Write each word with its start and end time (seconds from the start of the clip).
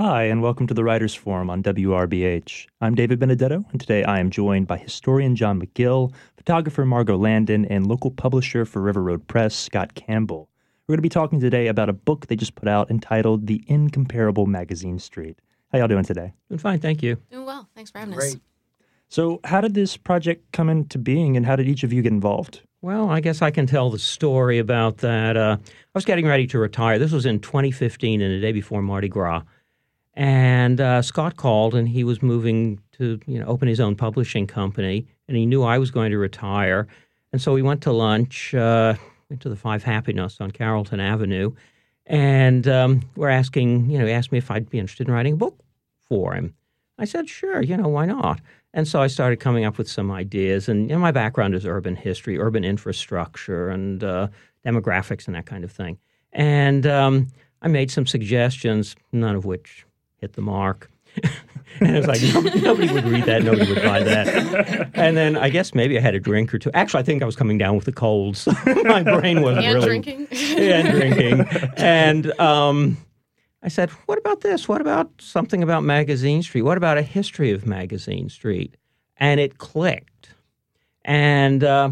Hi, 0.00 0.26
and 0.26 0.40
welcome 0.40 0.68
to 0.68 0.74
the 0.74 0.84
Writers 0.84 1.16
Forum 1.16 1.50
on 1.50 1.60
WRBH. 1.60 2.68
I'm 2.80 2.94
David 2.94 3.18
Benedetto, 3.18 3.64
and 3.72 3.80
today 3.80 4.04
I 4.04 4.20
am 4.20 4.30
joined 4.30 4.68
by 4.68 4.76
historian 4.78 5.34
John 5.34 5.60
Magill, 5.60 6.12
photographer 6.36 6.84
Margot 6.84 7.16
Landon, 7.16 7.64
and 7.64 7.84
local 7.84 8.12
publisher 8.12 8.64
for 8.64 8.80
River 8.80 9.02
Road 9.02 9.26
Press, 9.26 9.56
Scott 9.56 9.96
Campbell. 9.96 10.48
We're 10.86 10.92
going 10.92 10.98
to 10.98 11.02
be 11.02 11.08
talking 11.08 11.40
today 11.40 11.66
about 11.66 11.88
a 11.88 11.92
book 11.92 12.28
they 12.28 12.36
just 12.36 12.54
put 12.54 12.68
out 12.68 12.92
entitled 12.92 13.48
The 13.48 13.64
Incomparable 13.66 14.46
Magazine 14.46 15.00
Street. 15.00 15.40
How 15.72 15.78
y'all 15.78 15.88
doing 15.88 16.04
today? 16.04 16.32
Doing 16.48 16.60
fine, 16.60 16.78
thank 16.78 17.02
you. 17.02 17.16
Doing 17.32 17.46
well. 17.46 17.68
Thanks 17.74 17.90
for 17.90 17.98
having 17.98 18.14
Great. 18.14 18.34
us. 18.34 18.40
So, 19.08 19.40
how 19.42 19.60
did 19.60 19.74
this 19.74 19.96
project 19.96 20.52
come 20.52 20.68
into 20.68 20.98
being, 20.98 21.36
and 21.36 21.44
how 21.44 21.56
did 21.56 21.66
each 21.66 21.82
of 21.82 21.92
you 21.92 22.02
get 22.02 22.12
involved? 22.12 22.60
Well, 22.82 23.10
I 23.10 23.18
guess 23.18 23.42
I 23.42 23.50
can 23.50 23.66
tell 23.66 23.90
the 23.90 23.98
story 23.98 24.60
about 24.60 24.98
that. 24.98 25.36
Uh, 25.36 25.56
I 25.60 25.70
was 25.92 26.04
getting 26.04 26.28
ready 26.28 26.46
to 26.46 26.58
retire. 26.60 27.00
This 27.00 27.10
was 27.10 27.26
in 27.26 27.40
2015 27.40 28.20
and 28.22 28.32
the 28.32 28.40
day 28.40 28.52
before 28.52 28.80
Mardi 28.80 29.08
Gras. 29.08 29.42
And 30.18 30.80
uh, 30.80 31.00
Scott 31.00 31.36
called 31.36 31.76
and 31.76 31.88
he 31.88 32.02
was 32.02 32.24
moving 32.24 32.80
to 32.98 33.20
you 33.26 33.38
know 33.38 33.46
open 33.46 33.68
his 33.68 33.78
own 33.78 33.94
publishing 33.94 34.48
company 34.48 35.06
and 35.28 35.36
he 35.36 35.46
knew 35.46 35.62
I 35.62 35.78
was 35.78 35.92
going 35.92 36.10
to 36.10 36.18
retire. 36.18 36.88
And 37.32 37.40
so 37.40 37.52
we 37.52 37.62
went 37.62 37.82
to 37.82 37.92
lunch, 37.92 38.52
uh, 38.52 38.94
went 39.30 39.42
to 39.42 39.48
the 39.48 39.54
Five 39.54 39.84
Happiness 39.84 40.40
on 40.40 40.50
Carrollton 40.50 40.98
Avenue. 40.98 41.52
And 42.04 42.66
um, 42.66 43.02
we're 43.14 43.28
asking, 43.28 43.90
you 43.90 43.98
know, 43.98 44.06
he 44.06 44.12
asked 44.12 44.32
me 44.32 44.38
if 44.38 44.50
I'd 44.50 44.68
be 44.68 44.80
interested 44.80 45.06
in 45.06 45.14
writing 45.14 45.34
a 45.34 45.36
book 45.36 45.56
for 46.08 46.34
him. 46.34 46.52
I 46.98 47.04
said, 47.04 47.28
sure, 47.28 47.62
you 47.62 47.76
know, 47.76 47.86
why 47.86 48.06
not? 48.06 48.40
And 48.74 48.88
so 48.88 49.00
I 49.00 49.06
started 49.06 49.36
coming 49.36 49.64
up 49.64 49.78
with 49.78 49.88
some 49.88 50.10
ideas. 50.10 50.68
And 50.68 50.88
you 50.88 50.96
know, 50.96 51.00
my 51.00 51.12
background 51.12 51.54
is 51.54 51.64
urban 51.64 51.94
history, 51.94 52.38
urban 52.38 52.64
infrastructure, 52.64 53.68
and 53.68 54.02
uh, 54.02 54.28
demographics, 54.66 55.28
and 55.28 55.36
that 55.36 55.46
kind 55.46 55.62
of 55.62 55.70
thing. 55.70 55.96
And 56.32 56.88
um, 56.88 57.28
I 57.62 57.68
made 57.68 57.92
some 57.92 58.06
suggestions, 58.06 58.96
none 59.12 59.36
of 59.36 59.44
which 59.44 59.84
hit 60.18 60.34
the 60.34 60.42
mark. 60.42 60.90
and 61.80 61.96
it 61.96 61.98
was 61.98 62.06
like 62.06 62.22
nobody, 62.22 62.60
nobody 62.60 62.92
would 62.92 63.04
read 63.04 63.24
that, 63.24 63.42
nobody 63.42 63.72
would 63.72 63.82
buy 63.82 64.02
that. 64.02 64.90
And 64.94 65.16
then 65.16 65.36
I 65.36 65.48
guess 65.48 65.74
maybe 65.74 65.98
I 65.98 66.00
had 66.00 66.14
a 66.14 66.20
drink 66.20 66.52
or 66.54 66.58
two. 66.58 66.70
Actually, 66.74 67.00
I 67.00 67.02
think 67.04 67.22
I 67.22 67.26
was 67.26 67.34
coming 67.36 67.58
down 67.58 67.76
with 67.76 67.88
a 67.88 67.92
cold, 67.92 68.36
so 68.36 68.52
my 68.84 69.02
brain 69.02 69.42
wasn't 69.42 69.66
And 69.66 69.74
really 69.74 69.86
drinking. 69.86 70.28
and 70.30 70.88
drinking. 70.88 71.70
And 71.76 72.38
um, 72.40 72.96
I 73.62 73.68
said, 73.68 73.90
"What 74.06 74.18
about 74.18 74.40
this? 74.42 74.68
What 74.68 74.80
about 74.80 75.10
something 75.18 75.62
about 75.62 75.82
Magazine 75.82 76.42
Street? 76.42 76.62
What 76.62 76.76
about 76.76 76.98
a 76.98 77.02
history 77.02 77.50
of 77.52 77.66
Magazine 77.66 78.28
Street?" 78.28 78.76
And 79.16 79.40
it 79.40 79.58
clicked. 79.58 80.30
And 81.04 81.64
uh, 81.64 81.90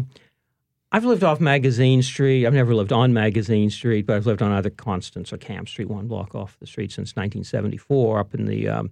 I've 0.91 1.03
lived 1.03 1.23
off 1.23 1.41
Magazine 1.41 2.01
Street. 2.01 2.45
I've 2.45 2.53
never 2.53 2.73
lived 2.73 2.93
on 2.93 3.13
Magazine 3.13 3.69
Street, 3.69 4.05
but 4.05 4.15
I've 4.15 4.25
lived 4.25 4.41
on 4.41 4.51
either 4.53 4.69
Constance 4.69 5.33
or 5.33 5.37
Camp 5.37 5.67
Street, 5.67 5.89
one 5.89 6.07
block 6.07 6.33
off 6.33 6.57
the 6.59 6.67
street 6.67 6.91
since 6.91 7.15
1974, 7.15 8.19
up 8.19 8.33
in 8.33 8.45
the 8.45 8.69
um, 8.69 8.91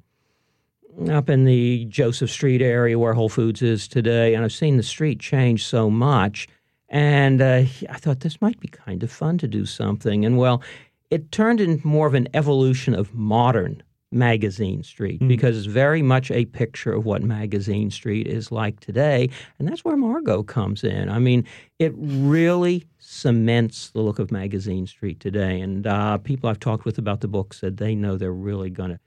up 1.09 1.29
in 1.29 1.45
the 1.45 1.85
Joseph 1.85 2.29
Street 2.29 2.61
area 2.61 2.97
where 2.99 3.13
Whole 3.13 3.29
Foods 3.29 3.61
is 3.61 3.87
today. 3.87 4.33
And 4.33 4.43
I've 4.43 4.53
seen 4.53 4.77
the 4.77 4.83
street 4.83 5.19
change 5.19 5.65
so 5.65 5.89
much. 5.89 6.47
And 6.89 7.41
uh, 7.41 7.63
I 7.89 7.97
thought 7.97 8.21
this 8.21 8.41
might 8.41 8.59
be 8.59 8.67
kind 8.67 9.01
of 9.03 9.11
fun 9.11 9.37
to 9.39 9.47
do 9.47 9.65
something. 9.65 10.25
And 10.25 10.37
well, 10.37 10.61
it 11.09 11.31
turned 11.31 11.59
into 11.59 11.85
more 11.85 12.07
of 12.07 12.13
an 12.13 12.27
evolution 12.33 12.93
of 12.93 13.13
modern 13.13 13.83
Magazine 14.11 14.83
Street 14.83 15.25
because 15.27 15.57
it's 15.57 15.65
very 15.65 16.01
much 16.01 16.31
a 16.31 16.45
picture 16.45 16.93
of 16.93 17.05
what 17.05 17.23
Magazine 17.23 17.91
Street 17.91 18.27
is 18.27 18.51
like 18.51 18.79
today. 18.79 19.29
And 19.59 19.67
that's 19.67 19.83
where 19.83 19.97
Margot 19.97 20.43
comes 20.43 20.83
in. 20.83 21.09
I 21.09 21.19
mean, 21.19 21.45
it 21.79 21.93
really 21.97 22.85
cements 22.99 23.89
the 23.89 24.01
look 24.01 24.19
of 24.19 24.31
Magazine 24.31 24.87
Street 24.87 25.19
today. 25.19 25.59
And 25.59 25.85
uh, 25.85 26.17
people 26.19 26.49
I've 26.49 26.59
talked 26.59 26.85
with 26.85 26.97
about 26.97 27.21
the 27.21 27.27
book 27.27 27.53
said 27.53 27.77
they 27.77 27.95
know 27.95 28.17
they're 28.17 28.31
really 28.31 28.69
going 28.69 28.91
to 28.91 28.99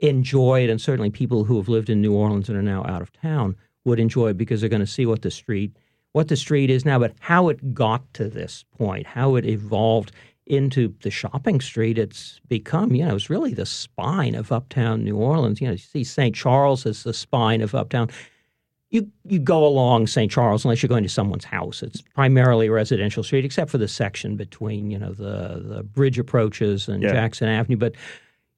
enjoy 0.00 0.64
it. 0.64 0.70
And 0.70 0.80
certainly 0.80 1.10
people 1.10 1.44
who 1.44 1.56
have 1.56 1.68
lived 1.68 1.90
in 1.90 2.00
New 2.00 2.14
Orleans 2.14 2.48
and 2.48 2.58
are 2.58 2.62
now 2.62 2.84
out 2.86 3.02
of 3.02 3.12
town 3.12 3.56
would 3.84 3.98
enjoy 3.98 4.28
it 4.28 4.38
because 4.38 4.60
they're 4.60 4.70
going 4.70 4.80
to 4.80 4.86
see 4.86 5.06
what 5.06 5.22
the 5.22 5.30
street 5.30 5.76
what 6.12 6.28
the 6.28 6.36
street 6.36 6.70
is 6.70 6.84
now, 6.84 6.98
but 6.98 7.14
how 7.20 7.48
it 7.48 7.74
got 7.74 8.12
to 8.14 8.28
this 8.28 8.64
point, 8.76 9.06
how 9.06 9.34
it 9.36 9.46
evolved 9.46 10.12
into 10.46 10.92
the 11.02 11.10
shopping 11.10 11.60
street 11.60 11.98
it's 11.98 12.40
become, 12.48 12.94
you 12.94 13.04
know, 13.04 13.14
it's 13.14 13.30
really 13.30 13.54
the 13.54 13.66
spine 13.66 14.34
of 14.34 14.50
uptown 14.50 15.04
New 15.04 15.16
Orleans. 15.16 15.60
You 15.60 15.68
know, 15.68 15.72
you 15.72 15.78
see 15.78 16.04
St. 16.04 16.34
Charles 16.34 16.84
as 16.84 17.04
the 17.04 17.14
spine 17.14 17.60
of 17.60 17.74
uptown. 17.74 18.10
You 18.90 19.08
you 19.24 19.38
go 19.38 19.64
along 19.64 20.08
St. 20.08 20.30
Charles 20.30 20.64
unless 20.64 20.82
you're 20.82 20.88
going 20.88 21.04
to 21.04 21.08
someone's 21.08 21.44
house. 21.44 21.82
It's 21.82 22.02
primarily 22.02 22.66
a 22.66 22.72
residential 22.72 23.22
street, 23.22 23.44
except 23.44 23.70
for 23.70 23.78
the 23.78 23.88
section 23.88 24.36
between, 24.36 24.90
you 24.90 24.98
know, 24.98 25.12
the 25.12 25.62
the 25.64 25.82
bridge 25.82 26.18
approaches 26.18 26.88
and 26.88 27.02
Yeah. 27.02 27.12
Jackson 27.12 27.48
Avenue. 27.48 27.78
But 27.78 27.94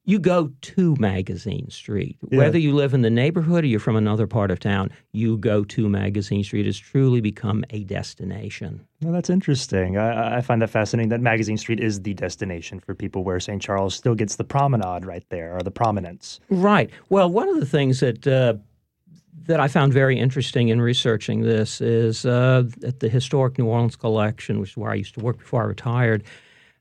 you 0.04 0.19
go 0.19 0.53
to 0.60 0.94
Magazine 0.98 1.70
Street. 1.70 2.19
Yeah. 2.31 2.38
Whether 2.38 2.59
you 2.59 2.75
live 2.75 2.92
in 2.92 3.00
the 3.00 3.10
neighborhood 3.10 3.65
or 3.65 3.66
you're 3.66 3.81
from 3.81 3.97
another 3.97 4.26
part 4.26 4.50
of 4.50 4.60
town, 4.60 4.91
you 5.12 5.38
go 5.38 5.65
to 5.65 5.88
Magazine 5.88 6.44
Street. 6.44 6.66
It's 6.66 6.78
truly 6.78 7.20
become 7.20 7.65
a 7.70 7.84
destination. 7.84 8.87
Well, 9.00 9.12
that's 9.12 9.31
interesting. 9.31 9.97
I, 9.97 10.38
I 10.38 10.41
find 10.42 10.60
that 10.60 10.70
fascinating 10.70 11.09
that 11.09 11.20
Magazine 11.20 11.56
Street 11.56 11.81
is 11.81 12.03
the 12.03 12.15
destination 12.15 12.81
for 12.81 12.94
people 12.94 13.25
where 13.25 13.41
St. 13.41 13.62
Charles 13.62 13.94
still 13.94 14.15
gets 14.15 14.37
the 14.37 14.44
promenade 14.44 15.06
right 15.06 15.25
there, 15.31 15.56
or 15.56 15.62
the 15.62 15.70
prominence. 15.70 16.38
Right. 16.50 16.91
Well, 17.09 17.31
one 17.31 17.48
of 17.48 17.59
the 17.59 17.66
things 17.66 18.00
that 18.00 18.26
uh, 18.26 18.54
that 19.47 19.60
I 19.60 19.69
found 19.69 19.92
very 19.92 20.19
interesting 20.19 20.69
in 20.69 20.81
researching 20.81 21.42
this 21.42 21.81
is 21.81 22.25
uh, 22.25 22.65
at 22.82 23.00
the 23.00 23.09
Historic 23.09 23.59
New 23.59 23.66
Orleans 23.66 23.97
Collection, 23.97 24.59
which 24.60 24.71
is 24.71 24.76
where 24.76 24.91
I 24.91 24.94
used 24.94 25.15
to 25.15 25.21
work 25.21 25.38
before 25.38 25.62
I 25.62 25.66
retired. 25.66 26.25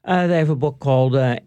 Uh, 0.05 0.27
they 0.27 0.37
have 0.37 0.49
a 0.49 0.55
book 0.55 0.79
called 0.79 1.15
uh, 1.15 1.39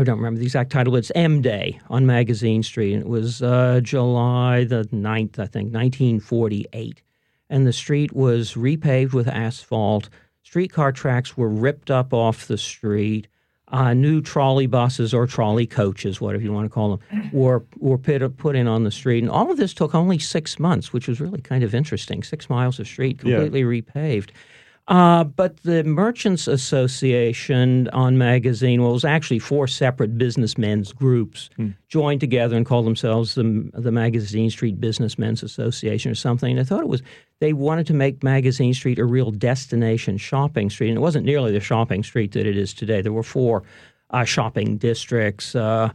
I 0.00 0.04
don't 0.04 0.18
remember 0.18 0.38
the 0.40 0.46
exact 0.46 0.72
title, 0.72 0.92
but 0.92 0.98
it's 0.98 1.12
M 1.14 1.40
Day 1.42 1.80
on 1.90 2.06
Magazine 2.06 2.62
Street, 2.62 2.94
and 2.94 3.02
it 3.02 3.08
was 3.08 3.42
uh, 3.42 3.80
July 3.82 4.64
the 4.64 4.84
9th, 4.92 5.38
I 5.38 5.46
think, 5.46 5.72
1948. 5.72 7.02
And 7.50 7.66
the 7.66 7.72
street 7.72 8.12
was 8.14 8.54
repaved 8.54 9.12
with 9.12 9.28
asphalt. 9.28 10.08
Streetcar 10.42 10.92
tracks 10.92 11.36
were 11.36 11.48
ripped 11.48 11.90
up 11.90 12.12
off 12.14 12.46
the 12.46 12.58
street. 12.58 13.28
Uh, 13.68 13.94
new 13.94 14.20
trolley 14.20 14.66
buses 14.66 15.14
or 15.14 15.26
trolley 15.26 15.66
coaches, 15.66 16.20
whatever 16.20 16.42
you 16.44 16.52
want 16.52 16.66
to 16.66 16.70
call 16.70 16.96
them, 16.96 17.30
were 17.32 17.64
were 17.78 17.96
put, 17.98 18.36
put 18.36 18.54
in 18.54 18.66
on 18.68 18.84
the 18.84 18.90
street, 18.90 19.22
and 19.22 19.30
all 19.30 19.50
of 19.50 19.56
this 19.56 19.72
took 19.72 19.94
only 19.94 20.18
six 20.18 20.58
months, 20.58 20.92
which 20.92 21.08
was 21.08 21.20
really 21.20 21.40
kind 21.40 21.64
of 21.64 21.74
interesting. 21.74 22.22
Six 22.22 22.50
miles 22.50 22.78
of 22.78 22.86
street 22.86 23.20
Yeah. 23.24 23.36
completely 23.38 23.62
repaved. 23.62 24.30
Uh, 24.88 25.22
but 25.22 25.62
the 25.62 25.84
Merchants 25.84 26.48
Association 26.48 27.88
on 27.90 28.18
magazine, 28.18 28.82
well, 28.82 28.90
it 28.90 28.94
was 28.94 29.04
actually 29.04 29.38
four 29.38 29.68
separate 29.68 30.18
businessmen's 30.18 30.92
groups 30.92 31.50
joined 31.88 32.18
together 32.18 32.56
and 32.56 32.66
called 32.66 32.84
themselves 32.84 33.36
the, 33.36 33.70
the 33.74 33.92
Magazine 33.92 34.50
Street 34.50 34.80
Businessmen's 34.80 35.44
Association 35.44 36.10
or 36.10 36.16
something. 36.16 36.50
And 36.50 36.60
I 36.60 36.64
thought 36.64 36.80
it 36.80 36.88
was, 36.88 37.02
they 37.38 37.52
wanted 37.52 37.86
to 37.86 37.94
make 37.94 38.24
Magazine 38.24 38.74
Street 38.74 38.98
a 38.98 39.04
real 39.04 39.30
destination 39.30 40.18
shopping 40.18 40.68
street. 40.68 40.88
And 40.88 40.98
it 40.98 41.00
wasn't 41.00 41.26
nearly 41.26 41.52
the 41.52 41.60
shopping 41.60 42.02
street 42.02 42.32
that 42.32 42.46
it 42.46 42.56
is 42.56 42.74
today. 42.74 43.02
There 43.02 43.12
were 43.12 43.22
four 43.22 43.62
uh, 44.10 44.24
shopping 44.24 44.78
districts. 44.78 45.54
Uh, 45.54 45.90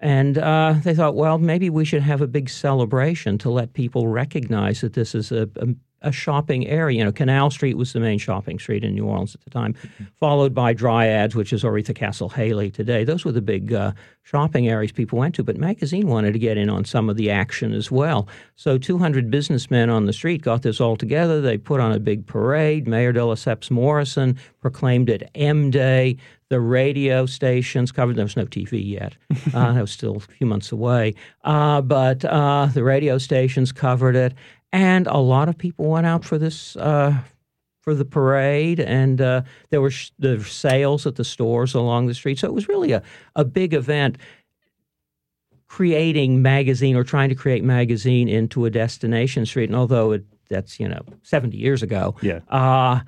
and 0.00 0.38
uh, 0.38 0.74
they 0.82 0.94
thought, 0.94 1.14
well, 1.14 1.38
maybe 1.38 1.68
we 1.68 1.84
should 1.84 2.02
have 2.02 2.22
a 2.22 2.26
big 2.26 2.48
celebration 2.48 3.36
to 3.38 3.50
let 3.50 3.74
people 3.74 4.08
recognize 4.08 4.80
that 4.80 4.94
this 4.94 5.14
is 5.14 5.30
a, 5.30 5.48
a, 5.56 5.68
a 6.00 6.10
shopping 6.10 6.66
area. 6.66 6.96
You 6.96 7.04
know, 7.04 7.12
Canal 7.12 7.50
Street 7.50 7.76
was 7.76 7.92
the 7.92 8.00
main 8.00 8.18
shopping 8.18 8.58
street 8.58 8.82
in 8.82 8.94
New 8.94 9.04
Orleans 9.04 9.34
at 9.34 9.42
the 9.42 9.50
time, 9.50 9.74
followed 10.18 10.54
by 10.54 10.72
Dryades, 10.72 11.34
which 11.34 11.52
is 11.52 11.64
Oretha 11.64 11.94
Castle 11.94 12.30
Haley 12.30 12.70
today. 12.70 13.04
Those 13.04 13.26
were 13.26 13.32
the 13.32 13.42
big 13.42 13.74
uh, 13.74 13.92
shopping 14.22 14.68
areas 14.68 14.90
people 14.90 15.18
went 15.18 15.34
to. 15.34 15.44
But 15.44 15.58
Magazine 15.58 16.08
wanted 16.08 16.32
to 16.32 16.38
get 16.38 16.56
in 16.56 16.70
on 16.70 16.86
some 16.86 17.10
of 17.10 17.16
the 17.18 17.30
action 17.30 17.74
as 17.74 17.90
well. 17.90 18.26
So 18.56 18.78
200 18.78 19.30
businessmen 19.30 19.90
on 19.90 20.06
the 20.06 20.14
street 20.14 20.40
got 20.40 20.62
this 20.62 20.80
all 20.80 20.96
together. 20.96 21.42
They 21.42 21.58
put 21.58 21.80
on 21.80 21.92
a 21.92 22.00
big 22.00 22.26
parade. 22.26 22.88
Mayor 22.88 23.12
de 23.12 23.20
Lesseps 23.20 23.70
Morrison 23.70 24.38
proclaimed 24.62 25.10
it 25.10 25.28
M 25.34 25.70
Day. 25.70 26.16
The 26.50 26.60
radio 26.60 27.26
stations 27.26 27.90
covered. 27.92 28.16
There 28.16 28.24
was 28.24 28.36
no 28.36 28.44
TV 28.44 28.84
yet. 28.86 29.16
Uh, 29.54 29.72
that 29.72 29.80
was 29.80 29.90
still 29.90 30.16
a 30.16 30.20
few 30.20 30.46
months 30.46 30.70
away. 30.72 31.14
Uh, 31.44 31.80
but 31.80 32.24
uh, 32.24 32.66
the 32.74 32.84
radio 32.84 33.16
stations 33.18 33.72
covered 33.72 34.14
it, 34.16 34.34
and 34.72 35.06
a 35.06 35.16
lot 35.18 35.48
of 35.48 35.56
people 35.56 35.86
went 35.86 36.06
out 36.06 36.24
for 36.24 36.36
this 36.38 36.76
uh, 36.76 37.16
for 37.80 37.94
the 37.94 38.04
parade, 38.04 38.78
and 38.80 39.20
uh, 39.20 39.42
there 39.70 39.80
were 39.80 39.90
sh- 39.90 40.10
the 40.18 40.42
sales 40.44 41.06
at 41.06 41.14
the 41.16 41.24
stores 41.24 41.74
along 41.74 42.06
the 42.06 42.14
street. 42.14 42.38
So 42.38 42.46
it 42.48 42.54
was 42.54 42.68
really 42.68 42.92
a, 42.92 43.02
a 43.34 43.44
big 43.44 43.72
event. 43.74 44.18
Creating 45.68 46.42
magazine 46.42 46.96
or 46.96 47.04
trying 47.04 47.28
to 47.28 47.36
create 47.36 47.62
magazine 47.62 48.28
into 48.28 48.64
a 48.64 48.70
destination 48.70 49.46
street, 49.46 49.70
and 49.70 49.76
although 49.76 50.10
it, 50.10 50.24
that's 50.48 50.80
you 50.80 50.88
know 50.88 51.00
seventy 51.22 51.56
years 51.58 51.80
ago, 51.82 52.16
Yeah. 52.22 52.40
uh, 52.48 53.00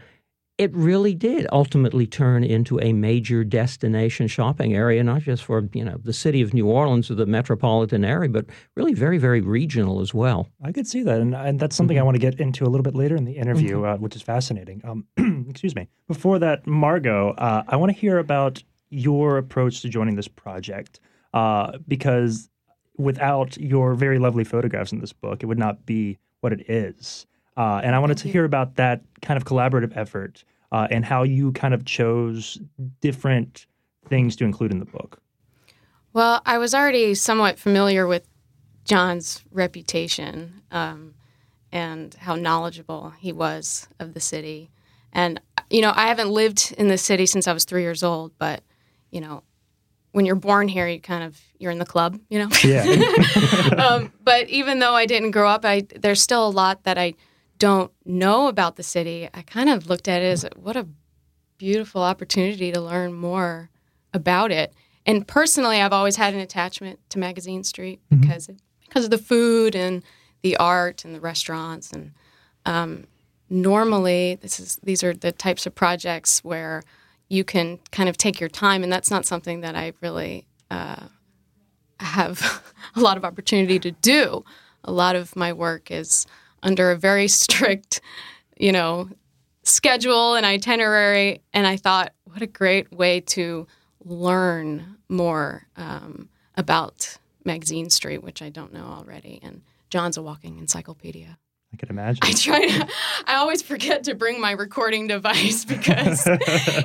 it 0.58 0.75
really 0.75 1.14
did 1.14 1.46
ultimately 1.50 2.06
turn 2.06 2.44
into 2.44 2.78
a 2.81 2.93
major 2.93 3.43
destination 3.43 4.28
shopping 4.28 4.75
area, 4.75 5.02
not 5.02 5.22
just 5.22 5.44
for 5.44 5.69
you 5.72 5.84
know 5.84 5.99
the 6.04 6.12
city 6.12 6.43
of 6.43 6.52
New 6.52 6.66
Orleans 6.66 7.10
or 7.10 7.14
the 7.14 7.26
metropolitan 7.26 8.04
area, 8.04 8.28
but 8.28 8.46
really 8.75 8.94
very, 8.94 9.19
very 9.19 9.40
regional 9.40 10.00
as 10.00 10.12
well. 10.12 10.49
I 10.62 10.72
could 10.72 10.87
see 10.87 11.02
that, 11.02 11.20
and, 11.20 11.34
and 11.34 11.58
that's 11.58 11.75
something 11.75 11.99
I 11.99 12.02
want 12.02 12.16
to 12.16 12.20
get 12.20 12.38
into 12.38 12.64
a 12.64 12.69
little 12.69 12.84
bit 12.84 12.94
later 12.94 13.16
in 13.16 13.25
the 13.25 13.32
interview, 13.32 13.84
uh, 13.84 13.96
which 13.96 14.14
is 14.14 14.22
fascinating. 14.22 14.82
Um, 14.84 15.06
excuse 15.49 15.75
me. 15.75 15.88
Before 16.06 16.38
that, 16.38 16.66
Margot, 16.66 17.31
uh, 17.32 17.62
I 17.66 17.76
want 17.76 17.93
to 17.93 17.98
hear 17.98 18.19
about 18.19 18.62
your 18.90 19.38
approach 19.38 19.81
to 19.81 19.88
joining 19.88 20.16
this 20.16 20.28
project 20.28 21.00
uh, 21.32 21.78
because 21.88 22.50
without 22.98 23.56
your 23.56 23.94
very 23.94 24.19
lovely 24.19 24.44
photographs 24.44 24.93
in 24.93 25.00
this 25.00 25.14
book, 25.14 25.43
it 25.43 25.46
would 25.46 25.58
not 25.58 25.87
be 25.87 26.19
what 26.40 26.52
it 26.52 26.69
is. 26.69 27.26
Uh, 27.56 27.81
and 27.84 27.94
I 27.94 27.99
wanted 27.99 28.19
to 28.19 28.28
hear 28.28 28.44
about 28.44 28.76
that 28.76 29.02
kind 29.20 29.37
of 29.37 29.44
collaborative 29.44 29.96
effort 29.96 30.44
uh, 30.70 30.88
and 30.90 31.04
how 31.04 31.22
you 31.22 31.52
kind 31.52 31.75
of 31.75 31.84
chose 31.84 32.58
different 33.00 33.66
things 34.08 34.37
to 34.37 34.44
include 34.44 34.72
in 34.72 34.78
the 34.78 34.84
book. 34.84 35.20
Well, 36.12 36.43
I 36.44 36.58
was 36.58 36.75
already 36.75 37.14
somewhat 37.14 37.58
familiar 37.58 38.06
with 38.06 38.26
John's 38.84 39.43
reputation 39.50 40.62
um, 40.70 41.14
and 41.70 42.14
how 42.14 42.34
knowledgeable 42.34 43.14
he 43.19 43.32
was 43.32 43.88
of 43.98 44.14
the 44.14 44.20
city. 44.20 44.70
And, 45.12 45.40
you 45.70 45.81
know, 45.81 45.93
I 45.94 46.06
haven't 46.06 46.31
lived 46.31 46.75
in 46.76 46.88
the 46.88 46.98
city 46.98 47.26
since 47.26 47.46
I 47.46 47.52
was 47.52 47.64
three 47.64 47.82
years 47.82 48.02
old, 48.02 48.32
but, 48.38 48.62
you 49.10 49.20
know, 49.20 49.43
when 50.12 50.26
you're 50.26 50.34
born 50.34 50.69
here, 50.69 50.87
you 50.87 51.00
kind 51.00 51.25
of 51.25 51.40
you're 51.58 51.70
in 51.70 51.78
the 51.78 51.87
club, 51.87 52.20
you 52.28 52.38
know. 52.38 52.48
Yeah. 52.62 52.82
um, 53.78 54.12
but 54.22 54.48
even 54.48 54.78
though 54.78 54.94
I 54.94 55.06
didn't 55.06 55.31
grow 55.31 55.48
up, 55.48 55.64
I 55.64 55.87
there's 55.96 56.20
still 56.20 56.46
a 56.46 56.50
lot 56.50 56.84
that 56.84 56.98
I 56.98 57.14
don't 57.62 57.92
know 58.04 58.48
about 58.48 58.74
the 58.74 58.82
city. 58.82 59.28
I 59.32 59.42
kind 59.42 59.68
of 59.68 59.86
looked 59.86 60.08
at 60.08 60.20
it 60.20 60.24
as 60.24 60.44
what 60.56 60.76
a 60.76 60.88
beautiful 61.58 62.02
opportunity 62.02 62.72
to 62.72 62.80
learn 62.80 63.12
more 63.12 63.70
about 64.12 64.50
it. 64.50 64.74
And 65.06 65.28
personally, 65.28 65.80
I've 65.80 65.92
always 65.92 66.16
had 66.16 66.34
an 66.34 66.40
attachment 66.40 66.98
to 67.10 67.20
Magazine 67.20 67.62
Street 67.62 68.00
because 68.10 68.48
it, 68.48 68.56
because 68.84 69.04
of 69.04 69.12
the 69.12 69.18
food 69.18 69.76
and 69.76 70.02
the 70.42 70.56
art 70.56 71.04
and 71.04 71.14
the 71.14 71.20
restaurants. 71.20 71.92
And 71.92 72.10
um, 72.66 73.04
normally, 73.48 74.40
this 74.42 74.58
is 74.58 74.80
these 74.82 75.04
are 75.04 75.14
the 75.14 75.30
types 75.30 75.64
of 75.64 75.72
projects 75.72 76.42
where 76.42 76.82
you 77.28 77.44
can 77.44 77.78
kind 77.92 78.08
of 78.08 78.16
take 78.16 78.40
your 78.40 78.48
time, 78.48 78.82
and 78.82 78.92
that's 78.92 79.10
not 79.10 79.24
something 79.24 79.60
that 79.60 79.76
I 79.76 79.92
really 80.00 80.48
uh, 80.68 81.06
have 82.00 82.60
a 82.96 83.00
lot 83.00 83.16
of 83.16 83.24
opportunity 83.24 83.78
to 83.78 83.92
do. 83.92 84.44
A 84.82 84.90
lot 84.90 85.14
of 85.14 85.36
my 85.36 85.52
work 85.52 85.92
is 85.92 86.26
under 86.62 86.90
a 86.90 86.96
very 86.96 87.28
strict, 87.42 88.00
you 88.56 88.72
know, 88.72 89.08
schedule 89.62 90.34
and 90.34 90.44
itinerary. 90.44 91.42
And 91.52 91.66
I 91.66 91.76
thought, 91.76 92.12
what 92.24 92.42
a 92.42 92.46
great 92.46 92.92
way 92.92 93.20
to 93.20 93.66
learn 94.04 94.96
more 95.08 95.66
um, 95.76 96.28
about 96.56 97.18
Magazine 97.44 97.90
Street, 97.90 98.22
which 98.22 98.42
I 98.42 98.48
don't 98.48 98.72
know 98.72 98.84
already. 98.84 99.40
And 99.42 99.62
John's 99.90 100.16
a 100.16 100.22
walking 100.22 100.58
encyclopedia. 100.58 101.38
I 101.72 101.76
can 101.76 101.88
imagine. 101.88 102.20
I 102.22 102.32
try 102.32 102.66
to, 102.66 102.88
I 103.26 103.36
always 103.36 103.62
forget 103.62 104.04
to 104.04 104.14
bring 104.14 104.40
my 104.40 104.52
recording 104.52 105.06
device 105.06 105.64
because 105.66 106.28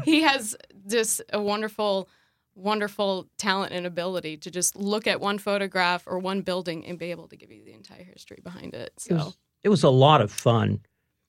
he 0.03 0.21
has 0.21 0.55
just 0.87 1.21
a 1.33 1.41
wonderful, 1.41 2.09
wonderful 2.55 3.27
talent 3.37 3.73
and 3.73 3.85
ability 3.85 4.37
to 4.37 4.51
just 4.51 4.75
look 4.75 5.07
at 5.07 5.19
one 5.19 5.37
photograph 5.37 6.03
or 6.05 6.19
one 6.19 6.41
building 6.41 6.85
and 6.85 6.97
be 6.97 7.11
able 7.11 7.27
to 7.27 7.35
give 7.35 7.51
you 7.51 7.63
the 7.63 7.73
entire 7.73 8.03
history 8.03 8.39
behind 8.43 8.73
it. 8.73 8.91
So 8.97 9.33
It 9.63 9.69
was, 9.69 9.83
a 9.83 9.89
lot 9.89 10.21
of 10.21 10.31
fun 10.31 10.79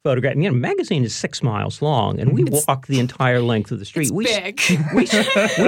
photographing. 0.04 0.42
You 0.42 0.50
know, 0.50 0.56
magazine 0.56 1.04
is 1.04 1.14
six 1.14 1.42
miles 1.42 1.82
long, 1.82 2.18
and 2.20 2.32
we 2.32 2.44
walked 2.44 2.88
the 2.88 2.98
entire 3.00 3.40
length 3.40 3.70
of 3.72 3.78
the 3.78 3.84
street. 3.84 4.04
it's 4.04 4.12
we 4.12 4.24
big. 4.24 4.60
we, 4.94 5.00
we 5.02 5.02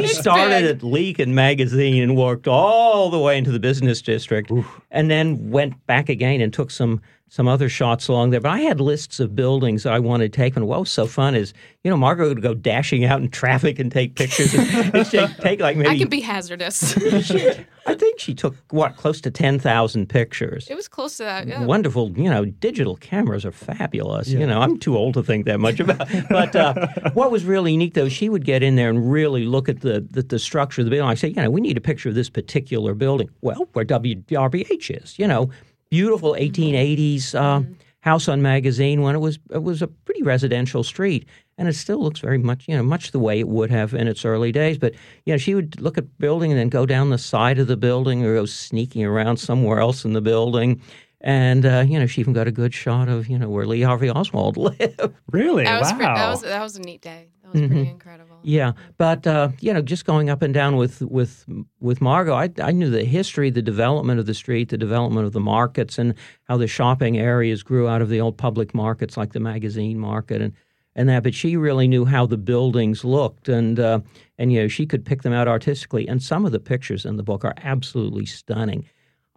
It's 0.05 0.19
started 0.19 0.63
big. 0.63 0.77
at 0.77 1.21
and 1.21 1.35
Magazine 1.35 2.03
and 2.03 2.17
walked 2.17 2.47
all 2.49 3.11
the 3.11 3.19
way 3.19 3.37
into 3.37 3.51
the 3.51 3.59
business 3.61 4.01
district, 4.01 4.51
and 4.91 5.11
then 5.11 5.51
went 5.51 5.85
back 5.87 6.09
again 6.09 6.41
and 6.41 6.53
took 6.53 6.71
some 6.71 7.01
some 7.31 7.47
other 7.47 7.69
shots 7.69 8.09
along 8.09 8.31
there. 8.31 8.41
But 8.41 8.51
I 8.51 8.59
had 8.59 8.81
lists 8.81 9.21
of 9.21 9.37
buildings 9.37 9.87
I 9.87 10.01
wanted 10.01 10.33
to 10.33 10.37
take. 10.37 10.57
And 10.57 10.67
what 10.67 10.81
was 10.81 10.91
so 10.91 11.07
fun 11.07 11.37
is, 11.37 11.55
you 11.85 11.91
know, 11.91 11.97
Margaret 11.97 12.29
would 12.29 12.43
go 12.43 12.55
dashing 12.55 13.05
out 13.05 13.21
in 13.21 13.31
traffic 13.31 13.79
and 13.79 13.91
take 13.91 14.17
pictures. 14.17 14.53
And 14.53 14.95
and 14.97 15.07
she'd 15.07 15.37
take 15.39 15.61
like 15.61 15.77
maybe. 15.77 15.89
I 15.89 15.97
can 15.97 16.09
be 16.09 16.21
hazardous. 16.21 16.97
I 17.87 17.95
think 17.95 18.19
she 18.19 18.35
took 18.35 18.57
what 18.71 18.97
close 18.97 19.21
to 19.23 19.31
ten 19.31 19.59
thousand 19.61 20.09
pictures. 20.09 20.67
it 20.69 20.75
was 20.75 20.89
close 20.89 21.17
to 21.19 21.23
that. 21.23 21.47
Yeah. 21.47 21.65
Wonderful, 21.65 22.11
you 22.19 22.29
know, 22.29 22.45
digital 22.45 22.97
cameras 22.97 23.47
are 23.47 23.53
fabulous. 23.53 24.29
You 24.29 24.47
know, 24.47 24.61
I'm 24.61 24.79
too 24.79 24.97
old 24.97 25.15
to 25.15 25.23
think 25.23 25.47
that 25.47 25.61
much 25.61 25.79
about. 25.81 26.09
But 26.29 26.55
uh, 26.57 26.89
what 27.15 27.31
was 27.31 27.45
really 27.45 27.77
neat, 27.77 27.95
though, 27.95 28.09
she 28.09 28.29
would 28.29 28.45
get 28.45 28.63
in 28.63 28.75
there 28.75 28.91
and 28.91 29.11
really 29.11 29.45
look 29.47 29.69
at 29.69 29.81
the, 29.81 30.01
the 30.11 30.23
the 30.23 30.39
structure 30.39 30.83
of 30.83 30.87
the 30.87 30.91
building. 30.91 31.09
I 31.09 31.15
say, 31.15 31.29
you 31.29 31.43
know, 31.43 31.51
we 31.51 31.61
need 31.61 31.77
a 31.77 31.81
picture 31.81 32.09
of 32.09 32.17
this 32.17 32.29
particular 32.29 32.95
building. 32.95 33.31
Well, 33.41 33.69
where 33.73 33.85
WRBH 33.85 35.03
is, 35.03 35.19
you 35.19 35.29
know, 35.29 35.51
beautiful 35.91 36.35
1880s 36.35 37.35
uh, 37.35 37.63
house 38.01 38.29
on 38.29 38.41
Magazine 38.41 39.03
when 39.03 39.15
it 39.15 39.19
was 39.19 39.39
it 39.51 39.63
was 39.63 39.83
a 39.83 39.87
pretty 39.87 40.23
residential 40.23 40.83
street, 40.83 41.27
and 41.59 41.69
it 41.69 41.75
still 41.75 42.03
looks 42.03 42.21
very 42.21 42.39
much, 42.39 42.67
you 42.67 42.77
know, 42.77 42.83
much 42.83 43.11
the 43.11 43.19
way 43.19 43.39
it 43.39 43.49
would 43.49 43.71
have 43.71 43.93
in 43.93 44.09
its 44.09 44.25
early 44.25 44.53
days. 44.53 44.79
But 44.79 44.95
you 45.27 45.35
know, 45.35 45.39
she 45.39 45.55
would 45.55 45.81
look 45.81 45.99
at 45.99 46.19
building 46.19 46.51
and 46.51 46.59
then 46.59 46.69
go 46.69 46.87
down 46.87 47.11
the 47.11 47.19
side 47.19 47.59
of 47.59 47.67
the 47.67 47.77
building 47.77 48.25
or 48.25 48.35
go 48.35 48.47
sneaking 48.47 49.05
around 49.05 49.37
somewhere 49.37 49.81
else 49.81 50.05
in 50.05 50.13
the 50.13 50.23
building. 50.23 50.81
And 51.21 51.67
uh, 51.67 51.85
you 51.87 51.99
know, 51.99 52.07
she 52.07 52.21
even 52.21 52.33
got 52.33 52.49
a 52.49 52.53
good 52.53 52.73
shot 52.73 53.09
of 53.09 53.29
you 53.29 53.39
know 53.39 53.49
where 53.49 53.67
Lee 53.67 53.83
Harvey 53.83 54.11
Oswald 54.11 54.57
lived. 54.57 55.01
really? 55.31 55.65
That 55.65 55.81
was, 55.81 55.93
wow. 55.93 55.97
pre- 55.97 56.07
that 56.07 56.31
was 56.31 56.43
that 56.43 56.63
was 56.63 56.77
a 56.77 56.81
neat 56.81 57.03
day. 57.03 57.29
That 57.43 57.53
was 57.53 57.69
pretty 57.69 57.91
incredible. 57.91 58.39
Yeah, 58.43 58.73
but 58.97 59.27
uh, 59.27 59.51
you 59.61 59.75
know, 59.75 59.83
just 59.83 60.07
going 60.07 60.31
up 60.31 60.41
and 60.41 60.55
down 60.55 60.77
with 60.77 61.03
with 61.03 61.45
with 61.79 62.01
Margot, 62.01 62.35
I, 62.35 62.51
I 62.63 62.73
knew 62.73 62.89
the 62.89 63.05
history, 63.05 63.51
the 63.51 63.61
development 63.61 64.19
of 64.19 64.27
the 64.27 64.35
street, 64.35 64.71
the 64.71 64.79
development 64.79 65.27
of 65.27 65.33
the 65.33 65.41
markets, 65.41 65.99
and 65.99 66.15
how 66.45 66.57
the 66.57 66.67
shopping 66.67 67.19
areas 67.19 67.63
grew 67.63 67.87
out 67.87 68.01
of 68.01 68.09
the 68.09 68.21
old 68.21 68.39
public 68.39 68.73
markets 68.75 69.17
like 69.17 69.33
the 69.33 69.41
magazine 69.41 69.99
market 69.99 70.41
and 70.41 70.55
and 70.97 71.09
that. 71.11 71.23
But 71.23 71.35
she 71.35 71.57
really 71.57 71.87
knew 71.87 72.07
how 72.07 72.25
the 72.25 72.39
buildings 72.39 73.05
looked, 73.05 73.49
and 73.49 73.79
uh, 73.79 74.01
and 74.39 74.53
you 74.53 74.63
know, 74.63 74.69
she 74.69 74.87
could 74.87 75.05
pick 75.05 75.21
them 75.21 75.35
out 75.35 75.49
artistically. 75.49 76.09
And 76.09 76.23
some 76.23 76.47
of 76.47 76.53
the 76.53 76.61
pictures 76.61 77.05
in 77.05 77.17
the 77.17 77.23
book 77.23 77.45
are 77.45 77.55
absolutely 77.59 78.25
stunning. 78.25 78.89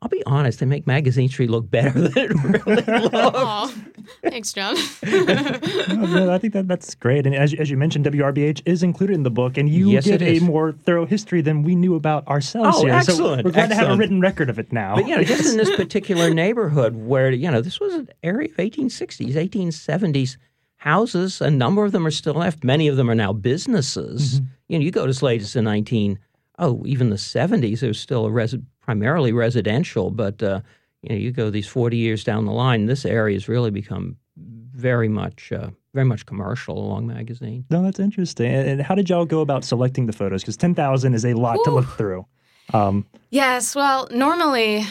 I'll 0.03 0.09
be 0.09 0.21
honest, 0.25 0.59
they 0.59 0.65
make 0.65 0.85
Magazine 0.85 1.29
Street 1.29 1.50
look 1.50 1.71
better 1.71 1.91
than 2.09 2.11
it 2.17 2.29
really 2.33 2.81
looks. 3.09 3.73
Thanks, 4.21 4.51
John. 4.51 4.75
Oh, 5.07 5.95
no, 5.95 6.29
I 6.33 6.38
think 6.38 6.51
that 6.53 6.67
that's 6.67 6.94
great. 6.94 7.25
And 7.25 7.33
as, 7.33 7.53
as 7.53 7.69
you 7.69 7.77
mentioned, 7.77 8.05
WRBH 8.05 8.63
is 8.65 8.83
included 8.83 9.13
in 9.13 9.23
the 9.23 9.31
book, 9.31 9.57
and 9.57 9.69
you 9.69 9.91
Yes, 9.91 10.03
give 10.05 10.21
a 10.21 10.39
more 10.39 10.73
thorough 10.73 11.05
history 11.05 11.41
than 11.41 11.63
we 11.63 11.73
knew 11.75 11.95
about 11.95 12.27
ourselves 12.27 12.79
Oh, 12.79 12.81
here. 12.85 12.91
So 13.01 13.11
excellent, 13.13 13.45
we're 13.45 13.51
glad 13.51 13.69
to 13.69 13.75
have 13.75 13.91
a 13.91 13.95
written 13.95 14.19
record 14.19 14.50
of 14.50 14.59
it 14.59 14.73
now. 14.73 14.95
But 14.95 15.07
you 15.07 15.15
know, 15.15 15.23
just 15.23 15.50
in 15.51 15.57
this 15.57 15.73
particular 15.77 16.33
neighborhood 16.33 16.95
where 16.97 17.31
you 17.31 17.50
know 17.50 17.61
this 17.61 17.79
was 17.79 17.94
an 17.94 18.09
area 18.23 18.50
of 18.50 18.57
1860s, 18.57 19.35
1870s 19.35 20.35
houses. 20.75 21.39
A 21.39 21.50
number 21.50 21.85
of 21.85 21.94
them 21.94 22.05
are 22.05 22.11
still 22.11 22.33
left. 22.33 22.65
Many 22.65 22.89
of 22.89 22.97
them 22.97 23.09
are 23.09 23.15
now 23.15 23.31
businesses. 23.31 24.41
Mm-hmm. 24.41 24.45
You 24.67 24.79
know, 24.79 24.83
you 24.85 24.91
go 24.91 25.05
as 25.05 25.23
late 25.23 25.41
as 25.41 25.53
the 25.53 25.61
19 25.61 26.19
oh 26.59 26.83
even 26.85 27.09
the 27.09 27.15
70s. 27.15 27.79
there's 27.79 28.00
still 28.00 28.25
a 28.25 28.31
res- 28.31 28.55
primarily 28.83 29.33
residential, 29.33 30.12
but 30.12 30.41
uh, 30.44 30.62
you 31.01 31.10
know, 31.10 31.15
you 31.15 31.31
go 31.31 31.50
these 31.50 31.67
40 31.67 31.98
years 31.98 32.24
down 32.24 32.46
the 32.46 32.51
line, 32.51 32.86
this 32.86 33.05
area 33.05 33.36
has 33.36 33.48
really 33.48 33.72
become 33.72 34.17
very 34.38 35.07
much 35.07 35.51
uh, 35.51 35.69
very 35.93 36.05
much 36.05 36.25
commercial 36.25 36.77
along 36.77 37.07
Magazine. 37.07 37.65
no, 37.69 37.84
that's 37.84 38.00
interesting. 38.00 38.51
And, 38.51 38.67
and 38.67 38.81
how 38.81 38.96
did 38.96 39.10
y'all 39.10 39.25
go 39.25 39.41
about 39.41 39.63
selecting 39.63 40.07
the 40.07 40.13
photos? 40.13 40.41
Because 40.41 40.57
10,000 40.57 41.13
is 41.13 41.24
a 41.24 41.34
lot 41.34 41.60
to 41.65 41.72
look 41.72 41.88
through. 41.98 42.25
Um, 42.74 43.05
Yes, 43.29 43.75
well, 43.75 44.07
normally 44.12 44.86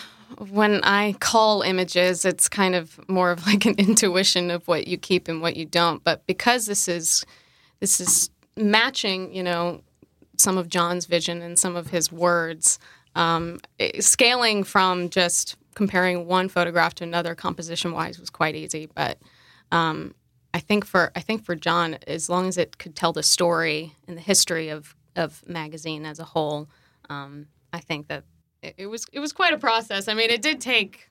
when 0.50 0.82
I 0.82 1.14
call 1.20 1.62
images, 1.62 2.24
it's 2.24 2.48
kind 2.48 2.74
of 2.74 2.98
more 3.08 3.30
of 3.30 3.46
like 3.46 3.66
an 3.66 3.74
intuition 3.78 4.50
of 4.50 4.66
what 4.68 4.88
you 4.88 4.96
keep 4.96 5.28
and 5.28 5.40
what 5.40 5.56
you 5.56 5.64
don't. 5.64 6.02
But 6.04 6.26
because 6.26 6.66
this 6.66 6.88
is 6.88 7.24
this 7.80 8.00
is 8.00 8.30
matching, 8.56 9.34
you 9.34 9.42
know, 9.42 9.82
some 10.36 10.58
of 10.58 10.68
John's 10.68 11.06
vision 11.06 11.42
and 11.42 11.58
some 11.58 11.76
of 11.76 11.90
his 11.90 12.12
words, 12.12 12.78
um, 13.14 13.58
scaling 14.00 14.64
from 14.64 15.10
just 15.10 15.56
comparing 15.74 16.26
one 16.26 16.48
photograph 16.48 16.94
to 16.96 17.04
another 17.04 17.34
composition 17.34 17.92
wise 17.92 18.18
was 18.18 18.30
quite 18.30 18.54
easy. 18.54 18.86
But 18.86 19.18
um, 19.70 20.14
I 20.54 20.60
think 20.60 20.84
for 20.84 21.12
I 21.16 21.20
think 21.20 21.44
for 21.44 21.54
John, 21.54 21.98
as 22.06 22.28
long 22.28 22.48
as 22.48 22.58
it 22.58 22.78
could 22.78 22.94
tell 22.94 23.12
the 23.12 23.22
story 23.22 23.94
and 24.06 24.16
the 24.16 24.22
history 24.22 24.68
of 24.68 24.94
of 25.16 25.46
magazine 25.48 26.06
as 26.06 26.18
a 26.18 26.24
whole, 26.24 26.68
um, 27.10 27.46
I 27.72 27.80
think 27.80 28.08
that 28.08 28.24
it, 28.62 28.74
it 28.78 28.86
was 28.86 29.06
it 29.12 29.20
was 29.20 29.32
quite 29.32 29.52
a 29.52 29.58
process. 29.58 30.08
I 30.08 30.14
mean, 30.14 30.30
it 30.30 30.42
did 30.42 30.60
take 30.60 31.08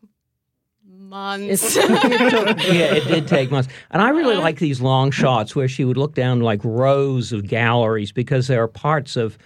months. 0.87 1.75
yeah, 1.75 2.93
it 2.93 3.07
did 3.07 3.27
take 3.27 3.51
months. 3.51 3.69
And 3.89 4.01
I 4.01 4.09
really 4.09 4.35
like 4.35 4.59
these 4.59 4.81
long 4.81 5.11
shots 5.11 5.55
where 5.55 5.67
she 5.67 5.85
would 5.85 5.97
look 5.97 6.13
down 6.13 6.41
like 6.41 6.61
rows 6.63 7.31
of 7.31 7.47
galleries 7.47 8.11
because 8.11 8.47
there 8.47 8.61
are 8.61 8.67
parts 8.67 9.15
of 9.15 9.37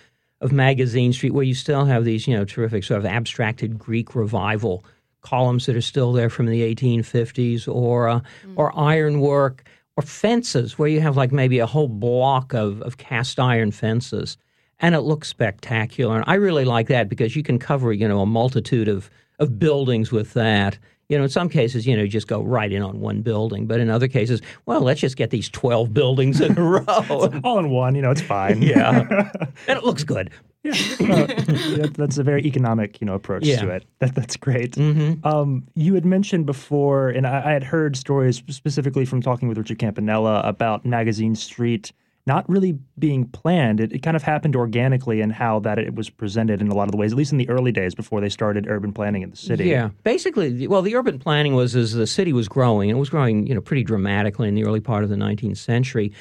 of 0.46 0.52
Magazine 0.52 1.12
Street 1.12 1.34
where 1.34 1.44
you 1.44 1.56
still 1.56 1.86
have 1.86 2.06
these, 2.06 2.28
you 2.28 2.38
know, 2.38 2.46
terrific 2.46 2.84
sort 2.84 3.00
of 3.00 3.06
abstracted 3.06 3.80
Greek 3.80 4.14
revival 4.14 4.86
columns 5.22 5.66
that 5.66 5.76
are 5.76 5.82
still 5.82 6.14
there 6.14 6.30
from 6.30 6.46
the 6.46 6.62
1850s, 6.62 7.68
or 7.68 8.08
uh, 8.08 8.22
or 8.56 8.78
ironwork, 8.78 9.68
or 9.98 10.04
fences 10.04 10.78
where 10.78 10.88
you 10.88 11.02
have 11.02 11.18
like 11.18 11.32
maybe 11.32 11.58
a 11.58 11.66
whole 11.66 11.88
block 11.88 12.54
of, 12.54 12.80
of 12.84 12.98
cast 12.98 13.40
iron 13.40 13.72
fences, 13.72 14.38
and 14.80 14.94
it 14.94 15.02
looks 15.02 15.28
spectacular. 15.28 16.16
And 16.16 16.26
I 16.28 16.36
really 16.36 16.64
like 16.64 16.88
that 16.90 17.10
because 17.10 17.36
you 17.36 17.42
can 17.42 17.58
cover, 17.58 17.92
you 17.92 18.08
know, 18.08 18.22
a 18.22 18.28
multitude 18.28 18.88
of 18.88 19.10
of 19.40 19.58
buildings 19.58 20.12
with 20.12 20.34
that. 20.34 20.78
You 21.10 21.18
know, 21.18 21.24
in 21.26 21.30
some 21.30 21.50
cases, 21.50 21.86
you 21.86 21.96
know, 21.96 22.02
you 22.04 22.10
just 22.10 22.28
go 22.28 22.42
right 22.42 22.72
in 22.72 22.82
on 22.82 23.00
one 23.00 23.22
building, 23.22 23.68
but 23.68 23.80
in 23.80 23.90
other 23.92 24.08
cases, 24.08 24.42
well, 24.66 24.82
let's 24.82 25.00
just 25.02 25.18
get 25.18 25.30
these 25.30 25.50
twelve 25.50 25.94
buildings 25.94 26.42
in 26.42 26.58
a 26.58 26.62
row. 26.62 26.84
all 27.44 27.60
in 27.60 27.70
one, 27.70 27.94
you 27.96 28.02
know, 28.02 28.12
it's 28.12 28.22
fine. 28.22 28.62
yeah, 28.62 29.30
and 29.68 29.78
it 29.78 29.84
looks 29.84 30.04
good. 30.04 30.32
Yeah, 30.64 30.72
uh, 30.72 31.28
that- 31.28 31.92
that's 31.96 32.18
a 32.18 32.24
very 32.24 32.44
economic, 32.44 33.00
you 33.00 33.06
know, 33.06 33.14
approach 33.14 33.46
Yeah. 33.46 33.62
to 33.62 33.70
it. 33.70 33.86
That, 34.00 34.16
that's 34.16 34.36
great. 34.36 34.72
Mm-hmm. 34.72 35.24
Um, 35.28 35.68
you 35.76 35.94
had 35.94 36.06
mentioned 36.06 36.48
before, 36.48 37.10
and 37.10 37.28
I, 37.28 37.50
I 37.50 37.52
had 37.52 37.64
heard 37.64 37.96
stories 37.96 38.42
specifically 38.50 39.06
from 39.06 39.22
talking 39.22 39.48
with 39.48 39.60
Richard 39.60 39.78
Campanella 39.78 40.42
about 40.44 40.84
Magazine 40.84 41.36
Street 41.36 41.92
not 42.28 42.48
really 42.50 42.78
being 42.98 43.26
planned. 43.26 43.80
It, 43.80 43.94
it 43.94 44.00
kind 44.00 44.16
of 44.16 44.24
happened 44.24 44.56
organically 44.56 45.22
in 45.22 45.30
how 45.30 45.60
that 45.60 45.78
it 45.78 45.94
was 45.94 46.10
presented 46.10 46.60
in 46.60 46.70
a 46.70 46.76
lot 46.76 46.88
of 46.88 46.92
the 46.92 46.98
ways, 46.98 47.12
at 47.12 47.18
least 47.18 47.32
in 47.32 47.38
the 47.38 47.48
early 47.50 47.72
days 47.72 47.94
before 47.94 48.20
they 48.20 48.30
started 48.30 48.68
urban 48.68 48.92
planning 48.92 49.22
in 49.22 49.30
the 49.30 49.38
city. 49.38 49.66
Yeah, 49.66 49.90
basically, 50.04 50.68
well, 50.68 50.82
the 50.82 50.96
urban 50.96 51.20
planning 51.20 51.54
was 51.54 51.76
as 51.76 51.94
the 51.94 52.08
city 52.08 52.34
was 52.34 52.48
growing, 52.48 52.90
and 52.90 52.98
it 52.98 53.00
was 53.00 53.10
growing, 53.10 53.46
you 53.46 53.54
know, 53.54 53.62
pretty 53.62 53.84
dramatically 53.84 54.48
in 54.48 54.56
the 54.56 54.66
early 54.66 54.80
part 54.80 55.04
of 55.04 55.10
the 55.10 55.16
19th 55.16 55.58
century, 55.58 56.14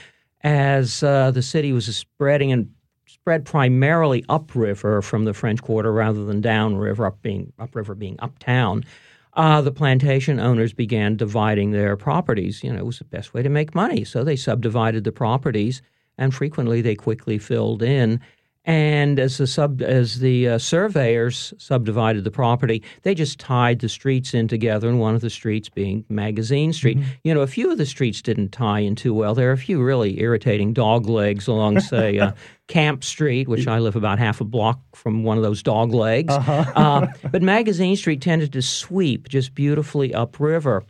as 0.42 1.02
uh, 1.02 1.30
the 1.30 1.42
city 1.42 1.72
was 1.72 1.94
spreading 1.96 2.52
and 2.52 2.70
spread 3.06 3.46
primarily 3.46 4.22
upriver 4.28 5.00
from 5.00 5.24
the 5.24 5.32
French 5.32 5.62
Quarter 5.62 5.90
rather 5.90 6.26
than 6.26 6.42
downriver, 6.42 7.06
up 7.06 7.22
being 7.22 7.52
upriver 7.58 7.94
being 7.94 8.16
uptown. 8.18 8.84
Uh, 9.32 9.60
the 9.60 9.72
plantation 9.72 10.38
owners 10.38 10.72
began 10.72 11.16
dividing 11.16 11.70
their 11.72 11.96
properties. 11.96 12.62
You 12.62 12.72
know, 12.72 12.78
it 12.78 12.86
was 12.86 12.98
the 12.98 13.04
best 13.04 13.34
way 13.34 13.42
to 13.42 13.48
make 13.48 13.74
money, 13.74 14.04
so 14.04 14.22
they 14.22 14.36
subdivided 14.36 15.04
the 15.04 15.12
properties, 15.12 15.82
and 16.18 16.34
frequently 16.34 16.80
they 16.80 16.94
quickly 16.94 17.38
filled 17.38 17.82
in. 17.82 18.20
And 18.66 19.20
as 19.20 19.36
the 19.36 19.46
sub 19.46 19.82
as 19.82 20.20
the 20.20 20.48
uh, 20.48 20.58
surveyors 20.58 21.52
subdivided 21.58 22.24
the 22.24 22.30
property, 22.30 22.82
they 23.02 23.14
just 23.14 23.38
tied 23.38 23.80
the 23.80 23.90
streets 23.90 24.32
in 24.32 24.48
together. 24.48 24.88
And 24.88 24.98
one 24.98 25.14
of 25.14 25.20
the 25.20 25.28
streets 25.28 25.68
being 25.68 26.02
Magazine 26.08 26.72
Street. 26.72 26.98
You 27.24 27.34
know, 27.34 27.42
a 27.42 27.46
few 27.46 27.70
of 27.70 27.76
the 27.76 27.84
streets 27.84 28.22
didn't 28.22 28.52
tie 28.52 28.80
in 28.80 28.94
too 28.94 29.12
well. 29.12 29.34
There 29.34 29.50
are 29.50 29.52
a 29.52 29.58
few 29.58 29.82
really 29.82 30.18
irritating 30.18 30.72
dog 30.72 31.10
legs 31.10 31.46
along, 31.46 31.80
say, 31.80 32.18
uh, 32.18 32.32
Camp 32.68 33.04
Street, 33.04 33.48
which 33.48 33.68
I 33.68 33.80
live 33.80 33.96
about 33.96 34.18
half 34.18 34.40
a 34.40 34.44
block 34.44 34.80
from 34.94 35.24
one 35.24 35.36
of 35.36 35.42
those 35.42 35.62
dog 35.62 35.92
legs. 35.92 36.32
Uh, 36.32 37.06
but 37.30 37.42
Magazine 37.42 37.96
Street 37.96 38.22
tended 38.22 38.54
to 38.54 38.62
sweep 38.62 39.28
just 39.28 39.54
beautifully 39.54 40.14
upriver. 40.14 40.84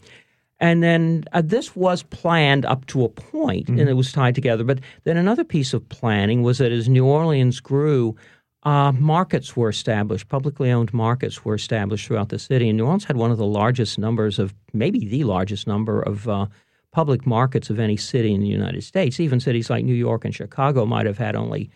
And 0.65 0.83
then 0.83 1.25
uh, 1.33 1.43
this 1.45 1.77
was 1.77 2.03
planned 2.05 2.65
up 2.65 2.87
to 2.87 3.05
a 3.05 3.11
point, 3.11 3.69
and 3.69 3.87
it 3.87 3.93
was 3.93 4.13
tied 4.13 4.35
together. 4.35 4.65
But 4.65 4.81
then 5.03 5.19
another 5.19 5.45
piece 5.45 5.75
of 5.75 5.87
planning 5.91 6.43
was 6.43 6.57
that 6.57 6.73
as 6.73 6.89
New 6.89 7.05
Orleans 7.05 7.61
grew, 7.61 8.17
uh, 8.63 8.91
markets 8.93 9.55
were 9.59 9.69
established, 9.69 10.31
publicly 10.31 10.73
owned 10.73 10.95
markets 10.95 11.45
were 11.45 11.55
established 11.55 12.07
throughout 12.07 12.31
the 12.31 12.39
city. 12.39 12.71
And 12.71 12.79
New 12.79 12.85
Orleans 12.85 13.05
had 13.05 13.19
one 13.19 13.31
of 13.31 13.37
the 13.37 13.45
largest 13.45 13.99
numbers 13.99 14.39
of, 14.39 14.55
maybe 14.73 15.07
the 15.07 15.25
largest 15.25 15.67
number 15.67 16.01
of 16.01 16.27
uh, 16.31 16.47
public 16.93 17.27
markets 17.27 17.69
of 17.69 17.79
any 17.79 17.99
city 17.99 18.33
in 18.33 18.41
the 18.41 18.47
United 18.47 18.85
States. 18.85 19.21
Even 19.21 19.41
cities 19.41 19.69
like 19.69 19.85
New 19.85 19.93
York 19.93 20.25
and 20.25 20.35
Chicago 20.35 20.87
might 20.87 21.05
have 21.05 21.19
had 21.19 21.37
only, 21.37 21.69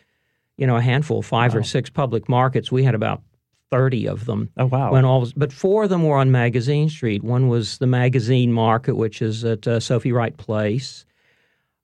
you 0.56 0.66
know, 0.66 0.76
a 0.76 0.80
handful, 0.80 1.20
five 1.20 1.54
or 1.54 1.62
six 1.62 1.90
public 1.90 2.26
markets. 2.26 2.72
We 2.72 2.84
had 2.84 2.94
about 2.94 3.20
30 3.70 4.08
of 4.08 4.24
them. 4.26 4.50
Oh 4.56 4.66
wow. 4.66 4.92
When 4.92 5.04
all 5.04 5.20
was, 5.20 5.32
but 5.32 5.52
four 5.52 5.84
of 5.84 5.90
them 5.90 6.04
were 6.04 6.16
on 6.16 6.30
Magazine 6.30 6.88
Street. 6.88 7.22
One 7.22 7.48
was 7.48 7.78
the 7.78 7.86
Magazine 7.86 8.52
Market, 8.52 8.96
which 8.96 9.20
is 9.22 9.44
at 9.44 9.66
uh, 9.66 9.80
Sophie 9.80 10.12
Wright 10.12 10.36
Place. 10.36 11.04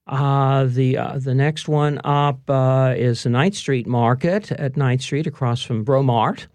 Uh, 0.06 0.64
the 0.64 0.98
uh, 0.98 1.18
the 1.18 1.34
next 1.34 1.66
one 1.66 1.98
up 2.04 2.38
uh, 2.50 2.92
is 2.94 3.22
the 3.22 3.30
Ninth 3.30 3.54
Street 3.54 3.86
Market 3.86 4.52
at 4.52 4.76
Ninth 4.76 5.00
Street, 5.00 5.26
across 5.26 5.62
from 5.62 5.82
Breaux 5.82 6.02
Mart. 6.02 6.46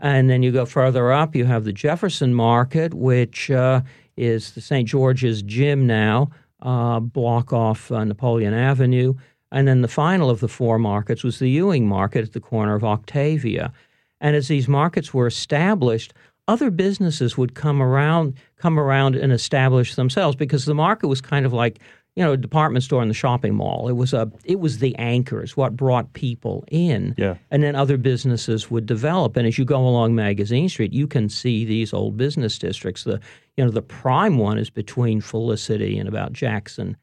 And 0.00 0.28
then 0.28 0.42
you 0.42 0.52
go 0.52 0.66
further 0.66 1.10
up, 1.10 1.34
you 1.34 1.46
have 1.46 1.64
the 1.64 1.72
Jefferson 1.72 2.34
Market, 2.34 2.92
which 2.92 3.50
uh, 3.50 3.80
is 4.18 4.52
the 4.52 4.60
St. 4.60 4.86
George's 4.86 5.42
Gym 5.42 5.86
now, 5.86 6.28
uh, 6.60 7.00
block 7.00 7.52
off 7.52 7.90
uh, 7.90 8.04
Napoleon 8.04 8.52
Avenue. 8.52 9.14
And 9.50 9.66
then 9.66 9.80
the 9.80 9.88
final 9.88 10.28
of 10.28 10.40
the 10.40 10.48
four 10.48 10.78
markets 10.78 11.24
was 11.24 11.38
the 11.38 11.48
Ewing 11.48 11.88
Market 11.88 12.24
at 12.24 12.32
the 12.34 12.40
corner 12.40 12.74
of 12.74 12.84
Octavia. 12.84 13.72
And 14.20 14.34
as 14.36 14.48
these 14.48 14.68
markets 14.68 15.14
were 15.14 15.26
established, 15.26 16.12
other 16.48 16.70
businesses 16.70 17.36
would 17.36 17.54
come 17.54 17.82
around, 17.82 18.34
come 18.56 18.78
around 18.78 19.14
and 19.16 19.32
establish 19.32 19.94
themselves 19.94 20.34
because 20.36 20.64
the 20.64 20.74
market 20.74 21.08
was 21.08 21.20
kind 21.20 21.44
of 21.46 21.52
like 21.52 21.78
you 22.16 22.24
know 22.24 22.32
a 22.32 22.36
department 22.36 22.82
store 22.82 23.00
and 23.00 23.10
the 23.10 23.14
shopping 23.14 23.54
mall. 23.54 23.86
It 23.88 23.92
was 23.92 24.12
a 24.12 24.30
it 24.44 24.58
was 24.58 24.78
the 24.78 24.96
anchors, 24.96 25.56
what 25.56 25.76
brought 25.76 26.14
people 26.14 26.64
in, 26.68 27.14
Yeah. 27.16 27.36
and 27.52 27.62
then 27.62 27.76
other 27.76 27.96
businesses 27.96 28.70
would 28.70 28.86
develop. 28.86 29.36
And 29.36 29.46
as 29.46 29.56
you 29.58 29.64
go 29.64 29.86
along 29.86 30.16
Magazine 30.16 30.68
Street, 30.68 30.92
you 30.92 31.06
can 31.06 31.28
see 31.28 31.64
these 31.64 31.92
old 31.92 32.16
business 32.16 32.58
districts. 32.58 33.04
The 33.04 33.20
you 33.56 33.64
know 33.64 33.70
the 33.70 33.82
prime 33.82 34.36
one 34.38 34.58
is 34.58 34.70
between 34.70 35.20
Felicity 35.20 35.96
and 35.98 36.08
about 36.08 36.32
Jackson 36.32 36.96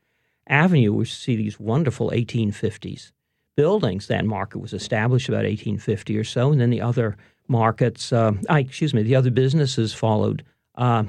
Avenue. 0.47 0.91
We 0.91 1.05
see 1.05 1.35
these 1.37 1.59
wonderful 1.59 2.09
1850s 2.09 3.11
buildings. 3.55 4.07
That 4.07 4.25
market 4.25 4.59
was 4.59 4.73
established 4.73 5.29
about 5.29 5.43
1850 5.43 6.17
or 6.17 6.23
so, 6.23 6.51
and 6.51 6.59
then 6.59 6.69
the 6.69 6.81
other 6.81 7.17
markets, 7.47 8.11
uh, 8.11 8.33
I, 8.49 8.59
excuse 8.59 8.93
me, 8.93 9.03
the 9.03 9.15
other 9.15 9.31
businesses 9.31 9.93
followed 9.93 10.43
uh, 10.75 11.03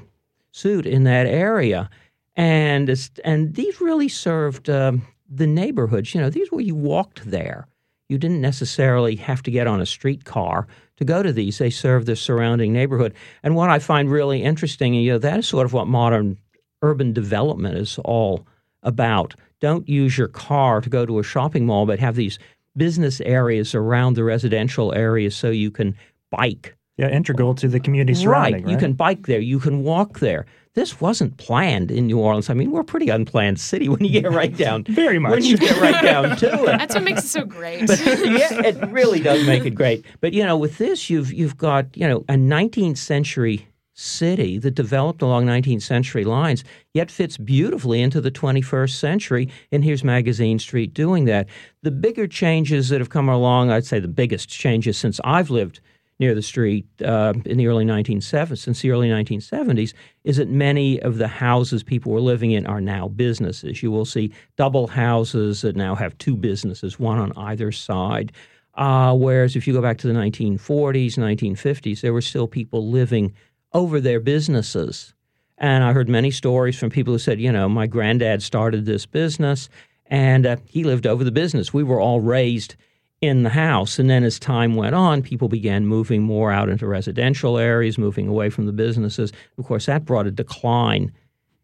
suit 0.53 0.87
in 0.87 1.05
that 1.05 1.27
area, 1.27 1.91
and 2.35 2.91
and 3.25 3.55
these 3.55 3.81
really 3.81 4.09
served 4.09 4.69
um, 4.71 5.03
the 5.29 5.47
neighborhoods. 5.47 6.15
You 6.15 6.21
know, 6.21 6.31
these 6.31 6.51
were 6.51 6.61
you 6.61 6.75
walked 6.75 7.29
there. 7.31 7.67
You 8.09 8.19
didn't 8.19 8.41
necessarily 8.41 9.17
have 9.17 9.43
to 9.43 9.51
get 9.51 9.67
on 9.67 9.81
a 9.81 9.87
streetcar 9.87 10.69
to 10.97 11.05
go 11.05 11.23
to 11.23 11.33
these. 11.33 11.59
They 11.59 11.71
served 11.71 12.07
the 12.07 12.15
surrounding 12.17 12.73
neighborhood. 12.73 13.15
And 13.43 13.57
what 13.57 13.71
I 13.71 13.79
find 13.81 14.11
really 14.11 14.43
interesting, 14.43 14.95
you 14.95 15.13
know, 15.13 15.19
that 15.19 15.41
is 15.41 15.49
sort 15.49 15.67
of 15.67 15.73
what 15.73 15.89
modern 15.89 16.39
urban 16.83 17.13
development 17.13 17.77
is 17.77 17.99
all 18.05 18.47
about. 18.83 19.35
Don't 19.61 19.89
use 19.89 20.19
your 20.19 20.29
car 20.29 20.81
to 20.81 20.91
go 20.91 21.07
to 21.07 21.19
a 21.19 21.23
shopping 21.23 21.67
mall, 21.67 21.87
but 21.87 21.99
have 21.99 22.17
these 22.17 22.39
business 22.77 23.21
areas 23.23 23.75
around 23.75 24.15
the 24.15 24.25
residential 24.25 24.95
areas 24.95 25.35
so 25.35 25.51
you 25.51 25.71
can 25.71 25.97
bike. 26.31 26.77
Yeah, 26.99 27.09
integral 27.11 27.55
to 27.57 27.69
the 27.69 27.79
community 27.79 28.15
surrounding. 28.15 28.65
Right. 28.65 28.73
You 28.73 28.79
can 28.79 28.95
bike 28.95 29.27
there. 29.27 29.39
You 29.39 29.61
can 29.61 29.83
walk 29.83 30.21
there. 30.21 30.47
This 30.73 30.99
wasn't 30.99 31.37
planned 31.37 31.91
in 31.91 32.07
New 32.07 32.19
Orleans. 32.19 32.49
I 32.49 32.55
mean, 32.55 32.71
we're 32.71 32.81
a 32.81 32.85
pretty 32.85 33.11
unplanned 33.11 33.61
city 33.61 33.89
when 33.89 34.03
you 34.03 34.21
get 34.21 34.31
right 34.31 34.55
down. 34.57 34.85
Very 34.89 35.19
much. 35.19 35.33
When 35.33 35.43
you 35.43 35.59
get 35.59 35.79
right 35.79 36.03
down 36.03 36.37
to 36.39 36.65
it. 36.65 36.79
That's 36.79 36.95
what 36.95 37.05
makes 37.05 37.25
it 37.25 37.29
so 37.29 37.45
great. 37.45 37.87
But 37.87 37.99
yeah, 38.01 38.63
it 38.63 38.91
really 38.91 39.21
does 39.21 39.47
make 39.47 39.67
it 39.67 39.71
great. 39.71 40.07
But 40.23 40.33
you 40.33 40.43
know, 40.45 40.57
with 40.57 40.79
this, 40.79 41.11
you've 41.11 41.33
you've 41.35 41.59
got 41.59 41.95
you 41.95 42.09
know 42.09 42.25
a 42.29 42.35
19th 42.35 42.97
century 42.97 43.67
city 43.97 44.59
that 44.59 44.73
developed 44.73 45.23
along 45.23 45.47
19th 45.47 45.83
century 45.83 46.25
lines, 46.25 46.63
yet 46.93 47.11
fits 47.11 47.39
beautifully 47.39 48.03
into 48.03 48.21
the 48.21 48.31
21st 48.31 48.91
century. 48.91 49.49
And 49.73 49.83
here's 49.83 50.05
Magazine 50.05 50.59
Street 50.59 50.95
doing 50.95 51.25
that. 51.25 51.49
The 51.83 51.91
bigger 51.91 52.29
changes 52.29 52.91
that 52.91 53.01
have 53.01 53.11
come 53.11 53.29
along, 53.29 53.71
I'd 53.71 53.87
say 53.87 53.99
the 53.99 54.07
biggest 54.07 54.49
changes 54.49 54.99
since 54.99 55.19
I've 55.25 55.51
lived 55.51 55.81
near 56.19 56.35
the 56.35 56.43
street 56.43 56.87
uh, 57.03 57.35
in 57.45 57.59
the 57.59 57.67
early 57.67 57.85
1970s, 57.85 58.59
since 58.59 58.81
the 58.81 58.91
early 58.91 59.09
1970s, 59.09 59.93
is 60.25 60.37
that 60.39 60.49
many 60.49 61.01
of 61.03 61.19
the 61.19 61.29
houses 61.29 61.83
people 61.83 62.13
were 62.13 62.21
living 62.21 62.53
in 62.53 62.67
are 62.67 62.81
now 62.81 63.09
businesses. 63.09 63.83
You 63.83 63.91
will 63.91 64.07
see 64.07 64.33
double 64.57 64.87
houses 64.87 65.63
that 65.63 65.77
now 65.77 65.95
have 65.95 66.17
two 66.19 66.37
businesses, 66.37 66.99
one 66.99 67.19
on 67.19 67.33
either 67.37 67.73
side. 67.73 68.33
Uh, 68.75 69.15
whereas 69.15 69.57
if 69.57 69.67
you 69.67 69.73
go 69.73 69.83
back 69.83 69.99
to 69.99 70.07
the 70.07 70.13
1940s, 70.13 71.17
1950s, 71.17 72.01
there 72.01 72.13
were 72.13 72.21
still 72.21 72.47
people 72.47 72.91
living 72.91 73.35
over 73.77 74.01
their 74.01 74.21
businesses. 74.21 75.13
And 75.59 75.85
I 75.85 75.93
heard 75.93 76.09
many 76.09 76.31
stories 76.31 76.79
from 76.79 76.89
people 76.89 77.13
who 77.13 77.19
said, 77.19 77.39
you 77.39 77.53
know, 77.53 77.69
my 77.69 77.87
granddad 77.87 78.43
started 78.43 78.87
this 78.87 79.05
business 79.05 79.69
and 80.07 80.47
uh, 80.47 80.57
he 80.65 80.83
lived 80.83 81.07
over 81.07 81.23
the 81.23 81.31
business. 81.31 81.75
We 81.75 81.83
were 81.83 82.01
all 82.01 82.21
raised 82.21 82.75
in 83.21 83.43
the 83.43 83.51
house. 83.51 83.99
And 83.99 84.09
then 84.09 84.25
as 84.25 84.39
time 84.39 84.77
went 84.77 84.95
on, 84.95 85.21
people 85.21 85.49
began 85.49 85.87
moving 85.87 86.23
more 86.23 86.51
out 86.51 86.71
into 86.71 86.87
residential 86.87 87.59
areas, 87.59 87.99
moving 87.99 88.29
away 88.29 88.49
from 88.49 88.65
the 88.65 88.73
businesses. 88.73 89.31
Of 89.59 89.67
course, 89.67 89.85
that 89.87 90.07
brought 90.07 90.27
a 90.27 90.31
decline 90.31 91.13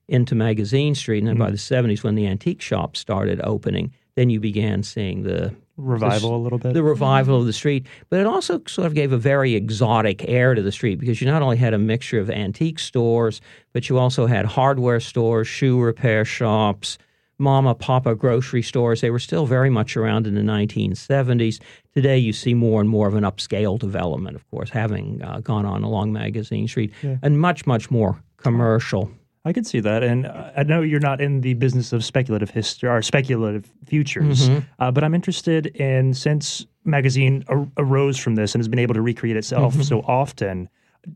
into 0.07 0.35
Magazine 0.35 0.95
Street. 0.95 1.21
And 1.21 1.29
then 1.29 1.39
by 1.39 1.51
the 1.51 1.57
70s, 1.57 2.05
when 2.05 2.15
the 2.15 2.27
antique 2.27 2.61
shops 2.61 3.01
started 3.01 3.41
opening, 3.43 3.91
then 4.17 4.29
you 4.29 4.39
began 4.39 4.83
seeing 4.83 5.23
the 5.23 5.55
revival 5.77 6.31
the, 6.31 6.37
a 6.37 6.39
little 6.39 6.59
bit. 6.59 6.75
The 6.75 6.83
revival 6.83 7.41
of 7.41 7.47
the 7.47 7.53
street, 7.53 7.87
but 8.11 8.21
it 8.21 8.27
also 8.27 8.61
sort 8.67 8.87
of 8.87 8.95
gave 8.95 9.13
a 9.13 9.19
very 9.19 9.55
exotic 9.55 10.29
air 10.29 10.55
to 10.55 10.63
the 10.63 10.73
street 10.73 10.99
because 10.99 11.21
you 11.21 11.27
not 11.27 11.43
only 11.43 11.57
had 11.57 11.75
a 11.75 11.79
mixture 11.79 12.19
of 12.21 12.31
antique 12.31 12.79
stores, 12.79 13.41
but 13.73 13.89
you 13.89 13.99
also 13.99 14.27
had 14.27 14.45
hardware 14.47 15.01
stores, 15.01 15.49
shoe 15.49 15.81
repair 15.81 16.25
shops, 16.25 16.99
mama 17.39 17.75
papa 17.75 18.15
grocery 18.15 18.63
stores. 18.63 19.01
They 19.01 19.11
were 19.11 19.19
still 19.19 19.47
very 19.47 19.71
much 19.71 19.97
around 19.97 20.27
in 20.27 20.35
the 20.35 20.43
1970s. 20.43 21.61
Today, 21.95 22.19
you 22.19 22.33
see 22.33 22.55
more 22.55 22.81
and 22.81 22.89
more 22.89 23.09
of 23.09 23.15
an 23.15 23.25
upscale 23.25 23.79
development, 23.79 24.37
of 24.37 24.49
course, 24.51 24.71
having 24.71 25.21
uh, 25.23 25.41
gone 25.41 25.67
on 25.67 25.83
along 25.83 26.13
Magazine 26.13 26.69
Street, 26.69 26.93
Yeah. 27.03 27.17
and 27.23 27.41
much, 27.41 27.67
much 27.67 27.91
more 27.91 28.23
commercial. 28.37 29.11
I 29.45 29.53
could 29.53 29.67
see 29.67 29.81
that, 29.81 30.05
and 30.05 30.27
I 30.29 30.63
know 30.63 30.83
you're 30.83 31.01
not 31.01 31.21
in 31.21 31.41
the 31.41 31.55
business 31.55 31.93
of 31.93 32.05
speculative 32.05 32.51
history 32.51 32.89
or 32.89 33.03
speculative 33.03 33.69
futures, 33.87 34.49
Mhm. 34.49 34.65
uh, 34.79 34.91
but 34.93 35.03
I'm 35.03 35.15
interested 35.15 35.67
in 35.67 36.15
since 36.15 36.65
magazine 36.85 37.43
ar- 37.49 37.67
arose 37.77 38.17
from 38.19 38.37
this 38.37 38.55
and 38.55 38.61
has 38.61 38.69
been 38.69 38.79
able 38.79 38.95
to 38.95 39.03
recreate 39.03 39.37
itself 39.37 39.77
Mhm. 39.77 39.85
so 39.85 40.01
often. 40.03 40.69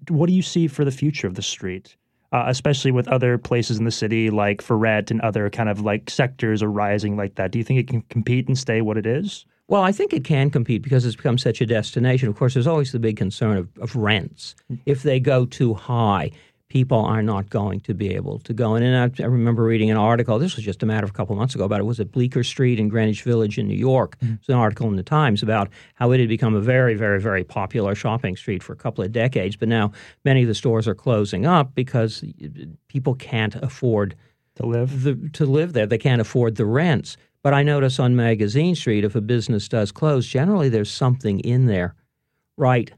What 0.08 0.26
do 0.26 0.32
you 0.32 0.42
see 0.42 0.66
for 0.66 0.84
the 0.84 0.90
future 0.90 1.28
of 1.28 1.34
the 1.34 1.42
street, 1.42 1.94
uh, 2.32 2.44
especially 2.48 2.90
with 2.90 3.06
other 3.06 3.38
places 3.38 3.78
in 3.78 3.84
the 3.84 3.92
city 3.92 4.28
like 4.30 4.60
Freret 4.60 5.12
and 5.12 5.20
other 5.20 5.48
kind 5.48 5.68
of 5.68 5.80
like 5.80 6.10
sectors 6.10 6.62
arising 6.64 7.16
like 7.16 7.36
that? 7.36 7.52
Do 7.52 7.58
you 7.58 7.64
think 7.64 7.78
it 7.78 7.86
can 7.86 8.02
compete 8.10 8.48
and 8.48 8.58
stay 8.58 8.80
what 8.80 8.96
it 8.98 9.06
is? 9.06 9.44
Well, 9.68 9.82
I 9.82 9.92
think 9.92 10.12
it 10.12 10.24
can 10.24 10.50
compete 10.50 10.82
because 10.82 11.04
it's 11.06 11.16
become 11.16 11.38
such 11.38 11.60
a 11.60 11.66
destination. 11.66 12.28
Of 12.28 12.34
course, 12.36 12.54
there's 12.54 12.66
always 12.68 12.90
the 12.90 12.98
big 13.00 13.16
concern 13.16 13.56
of, 13.56 13.68
of 13.80 13.94
rents. 13.94 14.56
If 14.84 15.04
they 15.04 15.18
go 15.20 15.44
too 15.46 15.74
high, 15.74 16.30
people 16.76 17.02
are 17.06 17.22
not 17.22 17.48
going 17.48 17.80
to 17.80 17.94
be 17.94 18.14
able 18.14 18.38
to 18.38 18.52
go. 18.52 18.74
And, 18.74 18.84
I, 18.94 19.22
I, 19.22 19.26
remember 19.26 19.62
reading 19.62 19.90
an 19.90 19.96
article, 19.96 20.38
this 20.38 20.56
was 20.56 20.64
just 20.66 20.82
a 20.82 20.86
matter 20.86 21.04
of 21.04 21.10
a 21.10 21.12
couple 21.14 21.32
of 21.32 21.38
months 21.38 21.54
ago, 21.54 21.64
about 21.64 21.80
it 21.80 21.84
was 21.84 22.00
at 22.00 22.12
Bleecker 22.12 22.44
Street 22.44 22.78
in 22.78 22.90
Greenwich 22.90 23.22
Village 23.22 23.56
in 23.56 23.66
New 23.66 23.78
York. 23.78 24.18
Mm-hmm. 24.18 24.34
It 24.34 24.40
was 24.40 24.48
an 24.50 24.56
article 24.56 24.86
in 24.88 24.96
the 24.96 25.02
Times 25.02 25.42
about 25.42 25.70
how 25.94 26.10
it 26.10 26.20
had 26.20 26.28
become 26.28 26.54
a 26.54 26.60
very, 26.60 26.94
very, 26.94 27.18
very 27.18 27.44
popular 27.44 27.94
shopping 27.94 28.36
street 28.36 28.62
for 28.62 28.74
a 28.74 28.76
couple 28.76 29.02
of 29.02 29.10
decades. 29.10 29.56
But 29.56 29.70
now 29.70 29.92
many 30.22 30.42
of 30.42 30.48
the 30.48 30.54
stores 30.54 30.86
are 30.86 30.94
closing 30.94 31.46
up 31.46 31.74
because 31.74 32.22
people 32.88 33.14
can't 33.14 33.54
afford 33.54 34.14
to 34.56 34.66
live 34.66 35.02
the, 35.02 35.30
to 35.32 35.46
live 35.46 35.72
there. 35.72 35.86
They 35.86 35.96
can't 35.96 36.20
afford 36.20 36.56
the 36.56 36.66
rents. 36.66 37.16
But 37.42 37.54
I 37.54 37.62
notice 37.62 37.98
on 37.98 38.16
Magazine 38.16 38.74
Street, 38.74 39.02
if 39.02 39.14
a 39.14 39.22
business 39.22 39.66
does 39.66 39.92
close, 39.92 40.26
generally 40.26 40.68
there's 40.68 40.90
something 40.90 41.40
in 41.40 41.64
there 41.64 41.94
right 42.58 42.92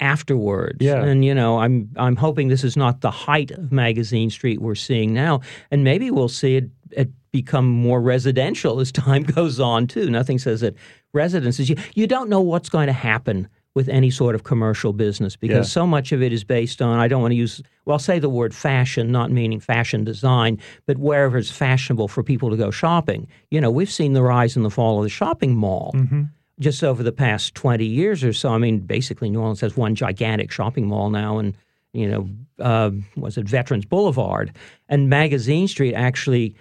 afterwards. 0.00 0.78
Yeah. 0.80 1.02
And 1.02 1.24
you 1.24 1.34
know, 1.34 1.58
I'm 1.58 1.90
I'm 1.96 2.16
hoping 2.16 2.48
this 2.48 2.64
is 2.64 2.76
not 2.76 3.00
the 3.00 3.10
height 3.10 3.50
of 3.50 3.72
Magazine 3.72 4.30
Street 4.30 4.60
we're 4.60 4.74
seeing 4.74 5.12
now, 5.14 5.40
and 5.70 5.84
maybe 5.84 6.10
we'll 6.10 6.28
see 6.28 6.56
it, 6.56 6.70
it 6.90 7.10
become 7.32 7.66
more 7.66 8.00
residential 8.00 8.80
as 8.80 8.92
time 8.92 9.22
goes 9.22 9.60
on 9.60 9.86
too. 9.86 10.10
Nothing 10.10 10.38
says 10.38 10.60
that 10.60 10.74
residences 11.12 11.70
you, 11.70 11.76
you 11.94 12.06
don't 12.06 12.28
know 12.28 12.40
what's 12.40 12.68
going 12.68 12.88
to 12.88 12.92
happen 12.92 13.48
with 13.74 13.88
any 13.88 14.10
sort 14.10 14.34
of 14.34 14.44
commercial 14.44 14.92
business 14.92 15.34
because 15.36 15.68
yeah. 15.68 15.72
so 15.72 15.86
much 15.86 16.12
of 16.12 16.22
it 16.22 16.32
is 16.32 16.44
based 16.44 16.80
on 16.80 16.98
I 16.98 17.08
don't 17.08 17.20
want 17.20 17.32
to 17.32 17.36
use 17.36 17.60
well 17.84 17.98
say 17.98 18.18
the 18.18 18.28
word 18.28 18.54
fashion 18.54 19.10
not 19.10 19.30
meaning 19.30 19.58
fashion 19.58 20.04
design 20.04 20.60
but 20.86 20.98
wherever 20.98 21.38
it's 21.38 21.50
fashionable 21.50 22.08
for 22.08 22.22
people 22.22 22.50
to 22.50 22.56
go 22.56 22.70
shopping 22.70 23.26
you 23.50 23.60
know 23.60 23.70
we've 23.70 23.90
seen 23.90 24.12
the 24.12 24.22
rise 24.22 24.54
and 24.54 24.64
the 24.64 24.70
fall 24.70 24.98
of 24.98 25.04
the 25.04 25.10
shopping 25.10 25.56
mall 25.56 25.92
mm-hmm. 25.94 26.22
Just 26.60 26.84
over 26.84 27.02
the 27.02 27.12
past 27.12 27.54
20 27.54 27.84
years 27.84 28.22
or 28.22 28.32
so 28.32 28.50
I 28.50 28.58
mean 28.58 28.80
basically 28.80 29.30
New 29.30 29.40
Orleans 29.40 29.60
has 29.60 29.76
one 29.76 29.94
gigantic 29.94 30.50
shopping 30.50 30.86
mall 30.86 31.10
now 31.10 31.38
and 31.38 31.56
you 31.92 32.08
know 32.08 32.28
uh, 32.58 32.90
was 33.16 33.36
it 33.36 33.48
Veterans 33.48 33.84
Boulevard 33.84 34.52
and 34.88 35.08
Magazine 35.08 35.68
Street 35.68 35.94
actually 35.94 36.54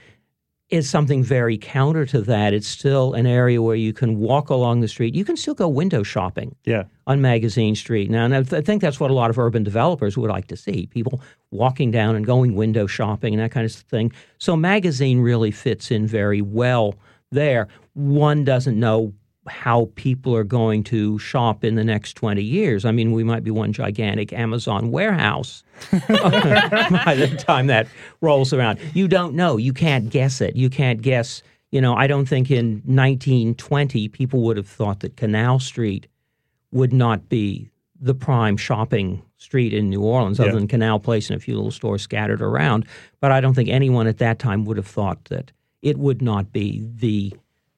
is 0.74 0.90
something 0.90 1.24
very 1.24 1.56
counter 1.56 2.04
to 2.04 2.20
that. 2.22 2.52
It's 2.52 2.68
still 2.68 3.14
an 3.14 3.28
area 3.28 3.62
where 3.62 3.76
you 3.76 3.94
can 3.94 4.18
walk 4.18 4.50
along 4.50 4.82
the 4.82 4.88
street. 4.88 5.14
You 5.14 5.24
can 5.24 5.38
still 5.38 5.54
go 5.54 5.68
window 5.68 6.02
shopping 6.02 6.56
yeah. 6.64 6.86
on 7.06 7.22
Magazine 7.22 7.76
Street. 7.76 8.10
Now, 8.10 8.26
and 8.26 8.34
I, 8.34 8.42
th- 8.42 8.54
I 8.54 8.62
think 8.62 8.82
that's 8.82 9.00
what 9.00 9.12
a 9.12 9.14
lot 9.14 9.30
of 9.30 9.38
urban 9.38 9.64
developers 9.64 10.18
would 10.18 10.32
like 10.32 10.48
to 10.48 10.58
see 10.58 10.88
people 10.88 11.22
walking 11.52 11.92
down 11.92 12.16
and 12.16 12.26
going 12.26 12.56
window 12.56 12.88
shopping 12.88 13.36
and 13.36 13.44
that 13.44 13.52
kind 13.52 13.66
of 13.68 13.72
thing. 13.72 14.12
So, 14.40 14.56
Magazine 14.56 15.20
really 15.20 15.52
fits 15.52 15.92
in 15.92 16.08
very 16.08 16.42
well 16.42 16.96
there. 17.32 17.68
One 17.94 18.44
doesn't 18.44 18.80
know 18.80 19.14
how 19.48 19.90
people 19.96 20.36
are 20.36 20.44
going 20.44 20.84
to 20.86 21.20
shop 21.20 21.64
in 21.64 21.76
the 21.76 21.84
next 21.84 22.14
20 22.14 22.42
years. 22.42 22.86
I 22.86 22.92
mean, 22.92 23.12
we 23.12 23.24
might 23.24 23.44
be 23.44 23.52
one 23.52 23.74
gigantic 23.74 24.32
Amazon 24.32 24.92
warehouse 24.92 25.64
by 25.92 27.16
the 27.16 27.36
time 27.38 27.68
that 27.68 27.88
rolls 28.22 28.54
around. 28.54 28.80
You 28.94 29.08
don't 29.08 29.36
know. 29.36 29.58
You 29.58 29.74
can't 29.74 30.10
guess 30.10 30.40
it. 30.42 30.56
You 30.56 30.70
can't 30.70 31.02
guess. 31.02 31.44
You 31.72 31.82
know, 31.82 31.96
I 31.96 32.08
don't 32.08 32.26
think 32.26 32.52
in 32.52 32.82
1920 32.86 34.08
people 34.10 34.42
would 34.44 34.58
have 34.58 34.68
thought 34.68 35.02
that 35.02 35.18
Canal 35.18 35.60
Street 35.60 36.08
would 36.72 36.94
not 36.94 37.30
be 37.30 37.70
the 38.00 38.14
prime 38.14 38.58
shopping 38.58 39.24
street 39.38 39.74
in 39.74 39.90
New 39.90 40.02
Orleans, 40.02 40.40
other 40.40 40.50
yeah. 40.50 40.56
than 40.56 40.68
Canal 40.68 41.00
Place 41.00 41.30
and 41.30 41.38
a 41.38 41.40
few 41.40 41.56
little 41.56 41.72
stores 41.72 42.02
scattered 42.02 42.42
around. 42.42 42.86
But 43.20 43.32
I 43.32 43.42
don't 43.42 43.54
think 43.54 43.70
anyone 43.70 44.08
at 44.08 44.20
that 44.20 44.40
time 44.40 44.66
would 44.66 44.78
have 44.78 44.88
thought 44.88 45.26
that 45.26 45.52
it 45.82 45.98
would 45.98 46.22
not 46.22 46.52
be 46.52 46.82
the 46.96 47.34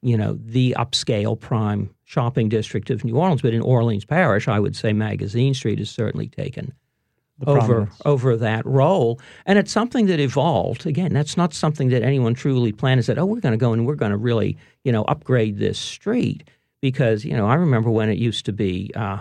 you 0.06 0.16
know, 0.16 0.38
the 0.46 0.76
upscale 0.78 1.38
prime 1.38 1.90
shopping 2.04 2.48
district 2.48 2.92
of 2.92 3.04
New 3.04 3.18
Orleans. 3.18 3.42
But 3.42 3.56
in 3.56 3.62
Orleans 3.62 4.06
Parish, 4.06 4.48
I 4.48 4.60
would 4.60 4.76
say 4.76 4.94
Magazine 4.94 5.56
Street 5.56 5.80
has 5.80 5.90
certainly 5.90 6.28
taken 6.28 6.74
over 7.48 7.90
over 8.06 8.38
that 8.38 8.64
role, 8.68 9.20
and 9.48 9.58
it's 9.58 9.72
something 9.72 10.06
that 10.06 10.20
evolved. 10.20 10.86
Again, 10.86 11.12
that's 11.12 11.36
not 11.36 11.56
something 11.56 11.90
that 11.90 12.04
anyone 12.04 12.36
truly 12.36 12.72
planned 12.72 13.00
and 13.00 13.06
said, 13.06 13.18
"Oh, 13.18 13.26
we're 13.26 13.40
going 13.40 13.54
to 13.54 13.58
go 13.58 13.74
and 13.74 13.88
we're 13.88 13.96
going 13.96 14.12
to 14.12 14.18
really, 14.18 14.58
you 14.84 14.92
know, 14.92 15.04
upgrade 15.06 15.58
this 15.58 15.80
street." 15.80 16.48
Because 16.82 17.26
you 17.26 17.36
know, 17.36 17.48
I 17.48 17.56
remember 17.56 17.90
when 17.90 18.10
it 18.10 18.20
used 18.20 18.46
to 18.46 18.54
be. 18.54 18.92
Uh, 18.96 19.20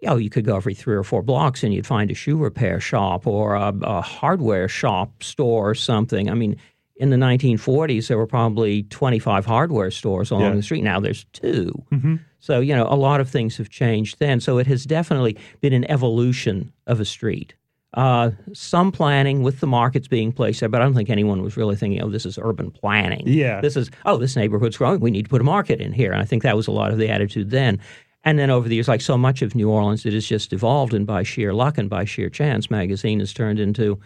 you 0.00 0.08
know, 0.08 0.16
you 0.16 0.30
could 0.30 0.44
go 0.44 0.54
every 0.54 0.74
three 0.74 0.94
or 0.94 1.02
four 1.02 1.24
blocks 1.24 1.64
and 1.64 1.74
you'd 1.74 1.84
find 1.84 2.08
a 2.08 2.14
shoe 2.14 2.36
repair 2.36 2.78
shop 2.78 3.26
or 3.26 3.56
a, 3.56 3.74
a 3.82 4.00
hardware 4.00 4.68
shop 4.68 5.24
store 5.24 5.70
or 5.70 5.74
something. 5.74 6.30
I 6.30 6.34
mean, 6.34 6.56
in 6.98 7.10
the 7.10 7.16
1940s, 7.16 8.08
there 8.08 8.18
were 8.18 8.26
probably 8.26 8.82
25 8.84 9.46
hardware 9.46 9.90
stores 9.90 10.30
along 10.30 10.42
yeah. 10.42 10.54
the 10.54 10.62
street. 10.62 10.82
Now 10.82 11.00
there's 11.00 11.24
2 11.32 11.84
mm-hmm. 11.92 12.16
So, 12.40 12.60
you 12.60 12.74
know, 12.74 12.86
a 12.88 12.94
lot 12.94 13.20
of 13.20 13.28
things 13.28 13.56
have 13.56 13.68
changed 13.68 14.20
then. 14.20 14.40
So 14.40 14.58
it 14.58 14.66
has 14.68 14.84
definitely 14.84 15.36
been 15.60 15.72
an 15.72 15.90
evolution 15.90 16.72
of 16.86 17.00
a 17.00 17.04
street. 17.04 17.54
Uh, 17.94 18.30
some 18.52 18.92
planning 18.92 19.42
with 19.42 19.60
the 19.60 19.66
markets 19.66 20.06
being 20.06 20.30
placed 20.30 20.60
there, 20.60 20.68
but 20.68 20.80
I 20.80 20.84
don't 20.84 20.94
think 20.94 21.10
anyone 21.10 21.42
was 21.42 21.56
really 21.56 21.74
thinking, 21.74 22.00
oh, 22.00 22.10
this 22.10 22.26
is 22.26 22.38
urban 22.40 22.70
planning. 22.70 23.24
Yeah. 23.26 23.60
This 23.60 23.76
is, 23.76 23.90
oh, 24.04 24.18
this 24.18 24.36
neighborhood's 24.36 24.76
growing. 24.76 25.00
We 25.00 25.10
need 25.10 25.24
to 25.24 25.28
put 25.28 25.40
a 25.40 25.44
market 25.44 25.80
in 25.80 25.92
here. 25.92 26.12
And 26.12 26.20
I 26.20 26.24
think 26.24 26.42
that 26.42 26.54
was 26.54 26.68
a 26.68 26.72
lot 26.72 26.92
of 26.92 26.98
the 26.98 27.08
attitude 27.08 27.50
then. 27.50 27.80
And 28.24 28.38
then 28.38 28.50
over 28.50 28.68
the 28.68 28.74
years, 28.74 28.88
like 28.88 29.00
so 29.00 29.16
much 29.16 29.42
of 29.42 29.54
New 29.54 29.70
Orleans, 29.70 30.04
it 30.04 30.12
has 30.12 30.26
just 30.26 30.52
evolved, 30.52 30.92
and 30.92 31.06
by 31.06 31.22
sheer 31.22 31.54
luck 31.54 31.78
and 31.78 31.88
by 31.88 32.04
sheer 32.04 32.28
chance, 32.28 32.70
magazine 32.70 33.20
has 33.20 33.32
turned 33.32 33.58
into 33.58 33.98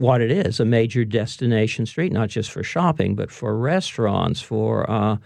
what 0.00 0.22
it 0.22 0.30
is 0.30 0.58
a 0.58 0.64
major 0.64 1.04
destination 1.04 1.84
street, 1.84 2.10
not 2.10 2.30
just 2.30 2.50
for 2.50 2.62
shopping, 2.62 3.14
but 3.14 3.30
for 3.30 3.54
restaurants, 3.54 4.40
for, 4.40 4.90
uh, 4.90 5.18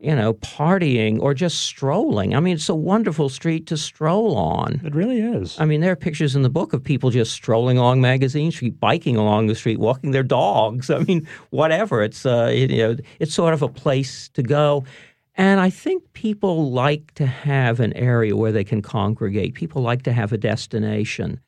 you 0.00 0.16
know, 0.16 0.32
partying 0.32 1.20
or 1.20 1.34
just 1.34 1.60
strolling. 1.60 2.34
I 2.34 2.40
mean, 2.40 2.54
it's 2.54 2.70
a 2.70 2.74
wonderful 2.74 3.28
street 3.28 3.66
to 3.66 3.76
stroll 3.76 4.34
on. 4.38 4.80
It 4.82 4.94
really 4.94 5.20
is. 5.20 5.60
I 5.60 5.66
mean, 5.66 5.82
there 5.82 5.92
are 5.92 5.96
pictures 5.96 6.34
in 6.34 6.40
the 6.40 6.48
book 6.48 6.72
of 6.72 6.82
people 6.82 7.10
just 7.10 7.32
strolling 7.32 7.76
along 7.76 8.00
Magazine 8.00 8.50
Street, 8.50 8.80
biking 8.80 9.18
along 9.18 9.48
the 9.48 9.54
street, 9.54 9.78
walking 9.78 10.12
their 10.12 10.22
dogs. 10.22 10.88
I 10.88 11.00
mean, 11.00 11.28
whatever. 11.50 12.02
It's 12.02 12.24
uh, 12.24 12.50
you 12.54 12.78
know, 12.78 12.96
it's 13.20 13.34
sort 13.34 13.52
of 13.52 13.60
a 13.60 13.68
place 13.68 14.30
to 14.30 14.42
go. 14.42 14.84
And 15.36 15.60
I 15.60 15.68
think 15.68 16.02
people 16.14 16.70
like 16.70 17.12
to 17.16 17.26
have 17.26 17.78
an 17.78 17.92
area 17.92 18.34
where 18.34 18.52
they 18.52 18.64
can 18.64 18.80
congregate. 18.80 19.54
People 19.54 19.82
like 19.82 20.02
to 20.04 20.12
have 20.14 20.32
a 20.32 20.38
destination. 20.38 21.40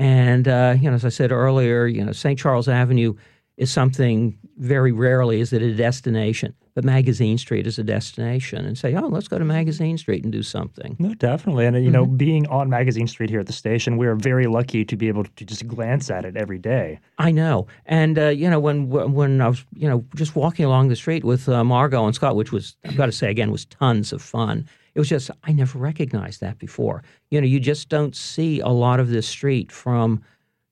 And 0.00 0.48
uh, 0.48 0.76
you 0.80 0.88
know, 0.88 0.94
as 0.94 1.04
I 1.04 1.10
said 1.10 1.30
earlier, 1.30 1.86
you 1.86 2.02
know, 2.02 2.12
St. 2.12 2.38
Charles 2.38 2.68
Avenue 2.68 3.14
is 3.58 3.70
something 3.70 4.38
very 4.56 4.92
rarely 4.92 5.42
is 5.42 5.52
it 5.52 5.60
a 5.60 5.74
destination, 5.74 6.54
but 6.74 6.84
Magazine 6.84 7.36
Street 7.36 7.66
is 7.66 7.78
a 7.78 7.84
destination, 7.84 8.64
and 8.64 8.78
say, 8.78 8.94
oh, 8.94 9.08
let's 9.08 9.28
go 9.28 9.38
to 9.38 9.44
Magazine 9.44 9.98
Street 9.98 10.24
and 10.24 10.32
do 10.32 10.42
something. 10.42 10.96
No, 10.98 11.12
definitely, 11.12 11.66
and 11.66 11.76
you 11.76 11.82
mm-hmm. 11.82 11.92
know, 11.92 12.06
being 12.06 12.46
on 12.46 12.70
Magazine 12.70 13.06
Street 13.08 13.28
here 13.28 13.40
at 13.40 13.46
the 13.46 13.52
station, 13.52 13.98
we 13.98 14.06
are 14.06 14.14
very 14.14 14.46
lucky 14.46 14.86
to 14.86 14.96
be 14.96 15.08
able 15.08 15.24
to 15.24 15.44
just 15.44 15.68
glance 15.68 16.10
at 16.10 16.24
it 16.24 16.34
every 16.34 16.58
day. 16.58 16.98
I 17.18 17.30
know, 17.30 17.66
and 17.84 18.18
uh, 18.18 18.28
you 18.28 18.48
know, 18.48 18.58
when 18.58 18.88
when 18.88 19.42
I 19.42 19.48
was 19.48 19.66
you 19.74 19.86
know 19.86 20.02
just 20.16 20.34
walking 20.34 20.64
along 20.64 20.88
the 20.88 20.96
street 20.96 21.24
with 21.24 21.46
uh, 21.46 21.62
Margot 21.62 22.06
and 22.06 22.14
Scott, 22.14 22.36
which 22.36 22.52
was 22.52 22.74
I've 22.86 22.96
got 22.96 23.06
to 23.06 23.12
say 23.12 23.30
again 23.30 23.50
was 23.50 23.66
tons 23.66 24.14
of 24.14 24.22
fun. 24.22 24.66
It 25.00 25.08
was 25.08 25.08
just, 25.08 25.30
I 25.44 25.52
never 25.52 25.78
recognized 25.78 26.42
that 26.42 26.58
before. 26.58 27.02
You 27.30 27.40
know, 27.40 27.46
you 27.46 27.58
just 27.58 27.88
don't 27.88 28.14
see 28.14 28.60
a 28.60 28.68
lot 28.68 29.00
of 29.00 29.08
this 29.08 29.26
street 29.26 29.72
from, 29.72 30.22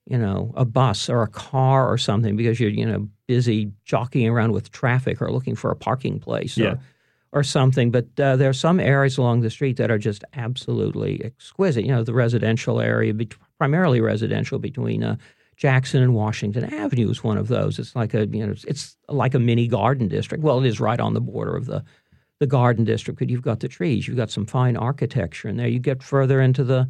you 0.05 0.19
know, 0.19 0.53
a 0.55 0.65
bus 0.65 1.09
or 1.09 1.23
a 1.23 1.27
car 1.27 1.91
or 1.91 1.97
something 1.97 2.35
because 2.35 2.59
you're, 2.59 2.69
you 2.69 2.85
know, 2.85 3.09
busy 3.25 3.71
jockeying 3.85 4.29
around 4.29 4.51
with 4.51 4.71
traffic 4.71 5.19
or 5.19 5.31
looking 5.31 5.55
for 5.55 5.71
a 5.71 5.75
parking 5.75 6.19
place 6.19 6.59
yeah. 6.59 6.73
or, 7.31 7.39
or 7.39 7.43
something. 7.43 7.89
But 7.89 8.05
uh, 8.19 8.35
there 8.35 8.49
are 8.49 8.53
some 8.53 8.79
areas 8.79 9.17
along 9.17 9.41
the 9.41 9.49
street 9.49 9.77
that 9.77 9.89
are 9.89 9.97
just 9.97 10.23
absolutely 10.35 11.25
exquisite. 11.25 11.83
You 11.83 11.91
know, 11.91 12.03
the 12.03 12.13
residential 12.13 12.79
area, 12.79 13.15
primarily 13.57 13.99
residential 13.99 14.59
between 14.59 15.03
uh, 15.03 15.15
Jackson 15.57 16.03
and 16.03 16.13
Washington 16.13 16.71
Avenue 16.71 17.09
is 17.09 17.23
one 17.23 17.39
of 17.39 17.47
those. 17.47 17.79
It's 17.79 17.95
like 17.95 18.13
a, 18.13 18.27
you 18.27 18.45
know, 18.45 18.53
it's 18.67 18.95
like 19.07 19.33
a 19.33 19.39
mini 19.39 19.67
garden 19.67 20.07
district. 20.07 20.43
Well, 20.43 20.59
it 20.59 20.67
is 20.67 20.79
right 20.79 20.99
on 20.99 21.15
the 21.15 21.19
border 21.21 21.55
of 21.55 21.65
the 21.65 21.83
the 22.39 22.47
garden 22.47 22.85
district, 22.85 23.19
but 23.19 23.29
you've 23.29 23.41
got 23.41 23.59
the 23.59 23.67
trees, 23.67 24.07
you've 24.07 24.17
got 24.17 24.31
some 24.31 24.45
fine 24.45 24.77
architecture 24.77 25.49
in 25.49 25.57
there. 25.57 25.67
You 25.67 25.79
get 25.79 26.01
further 26.01 26.41
into 26.41 26.63
the 26.63 26.87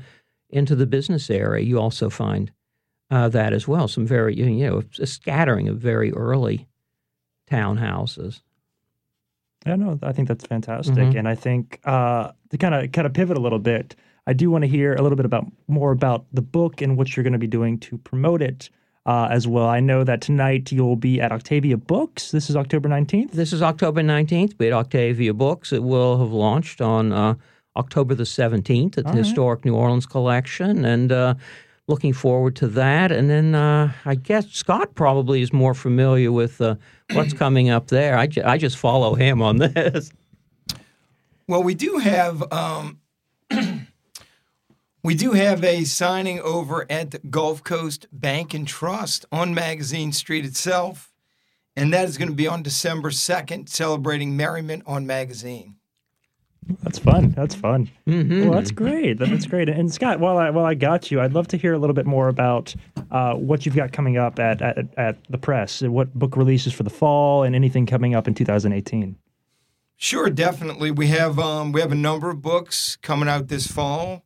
into 0.49 0.75
the 0.75 0.87
business 0.87 1.29
area, 1.29 1.63
you 1.63 1.79
also 1.79 2.09
find 2.09 2.51
uh, 3.11 3.29
that 3.29 3.53
as 3.53 3.67
well. 3.67 3.87
Some 3.87 4.05
very 4.05 4.35
you 4.35 4.49
know 4.49 4.83
a 4.99 5.07
scattering 5.07 5.67
of 5.67 5.77
very 5.77 6.11
early 6.13 6.67
townhouses. 7.49 8.41
Yeah, 9.65 9.75
no, 9.75 9.99
I 10.01 10.13
think 10.13 10.27
that's 10.27 10.45
fantastic, 10.45 10.95
mm-hmm. 10.95 11.17
and 11.17 11.27
I 11.27 11.35
think 11.35 11.79
uh, 11.83 12.31
to 12.51 12.57
kind 12.57 12.75
of 12.75 12.91
kind 12.91 13.07
of 13.07 13.13
pivot 13.13 13.37
a 13.37 13.41
little 13.41 13.59
bit, 13.59 13.95
I 14.27 14.33
do 14.33 14.51
want 14.51 14.63
to 14.63 14.67
hear 14.67 14.93
a 14.93 15.01
little 15.01 15.17
bit 15.17 15.25
about 15.25 15.45
more 15.67 15.91
about 15.91 16.25
the 16.31 16.41
book 16.41 16.81
and 16.81 16.97
what 16.97 17.15
you're 17.15 17.23
going 17.23 17.33
to 17.33 17.39
be 17.39 17.47
doing 17.47 17.79
to 17.79 17.97
promote 17.97 18.41
it 18.41 18.69
uh, 19.09 19.27
as 19.31 19.47
well. 19.47 19.65
I 19.67 19.79
know 19.79 20.03
that 20.03 20.21
tonight 20.21 20.71
you'll 20.71 20.95
be 20.95 21.19
at 21.19 21.31
Octavia 21.31 21.77
Books. 21.77 22.29
This 22.29 22.47
is 22.47 22.55
October 22.55 22.87
19th. 22.87 23.31
This 23.31 23.51
is 23.51 23.63
October 23.63 24.01
19th. 24.03 24.55
Be 24.59 24.67
at 24.67 24.73
Octavia 24.73 25.33
Books. 25.33 25.73
It 25.73 25.81
will 25.81 26.19
have 26.19 26.31
launched 26.31 26.79
on 26.79 27.11
uh, 27.11 27.33
October 27.75 28.13
the 28.13 28.23
17th 28.23 28.99
at 28.99 29.05
All 29.07 29.11
the 29.11 29.17
right. 29.17 29.25
Historic 29.25 29.65
New 29.65 29.73
Orleans 29.73 30.05
Collection. 30.05 30.85
And 30.85 31.11
uh, 31.11 31.33
looking 31.87 32.13
forward 32.13 32.55
to 32.57 32.67
that. 32.67 33.11
And 33.11 33.31
then 33.31 33.55
uh, 33.55 33.91
I 34.05 34.13
guess 34.13 34.47
Scott 34.51 34.93
probably 34.93 35.41
is 35.41 35.51
more 35.51 35.73
familiar 35.73 36.31
with 36.31 36.61
uh, 36.61 36.75
what's 37.13 37.33
coming 37.43 37.71
up 37.71 37.87
there. 37.87 38.15
I, 38.15 38.27
ju- 38.27 38.43
I 38.45 38.59
just 38.59 38.77
follow 38.77 39.15
him 39.15 39.41
on 39.41 39.57
this. 39.57 40.11
Well, 41.47 41.63
we 41.63 41.73
do 41.73 41.97
have 41.97 42.43
um, 42.53 42.99
we 45.03 45.15
do 45.15 45.31
have 45.31 45.63
a 45.63 45.85
signing 45.85 46.39
over 46.39 46.85
at 46.89 47.31
Gulf 47.31 47.63
Coast 47.63 48.07
Bank 48.11 48.53
and 48.53 48.67
Trust 48.67 49.25
on 49.31 49.53
Magazine 49.53 50.11
Street 50.11 50.45
itself, 50.45 51.11
and 51.75 51.93
that 51.93 52.07
is 52.07 52.17
going 52.17 52.29
to 52.29 52.35
be 52.35 52.47
on 52.47 52.63
December 52.63 53.11
second, 53.11 53.69
celebrating 53.69 54.35
Merriment 54.35 54.83
on 54.85 55.07
Magazine. 55.07 55.75
That's 56.83 56.99
fun. 56.99 57.31
That's 57.31 57.55
fun. 57.55 57.89
Well, 58.05 58.51
that's 58.51 58.71
great. 58.71 59.17
That's 59.17 59.47
great. 59.47 59.69
And 59.69 59.91
Scott, 59.91 60.19
while 60.19 60.37
I 60.37 60.51
while 60.51 60.65
I 60.65 60.75
got 60.75 61.09
you, 61.09 61.19
I'd 61.19 61.33
love 61.33 61.47
to 61.47 61.57
hear 61.57 61.73
a 61.73 61.79
little 61.79 61.95
bit 61.95 62.05
more 62.05 62.27
about 62.27 62.75
uh, 63.09 63.33
what 63.33 63.65
you've 63.65 63.75
got 63.75 63.91
coming 63.91 64.17
up 64.17 64.37
at, 64.39 64.61
at 64.61 64.77
at 64.97 65.17
the 65.29 65.37
press. 65.37 65.81
What 65.81 66.13
book 66.13 66.37
releases 66.37 66.73
for 66.73 66.83
the 66.83 66.89
fall, 66.89 67.43
and 67.43 67.55
anything 67.55 67.85
coming 67.85 68.13
up 68.13 68.27
in 68.27 68.35
2018. 68.35 69.15
Sure, 69.97 70.29
definitely. 70.29 70.91
We 70.91 71.07
have 71.07 71.39
um, 71.39 71.71
we 71.71 71.81
have 71.81 71.91
a 71.91 71.95
number 71.95 72.29
of 72.29 72.41
books 72.41 72.97
coming 72.97 73.27
out 73.27 73.47
this 73.47 73.65
fall. 73.65 74.23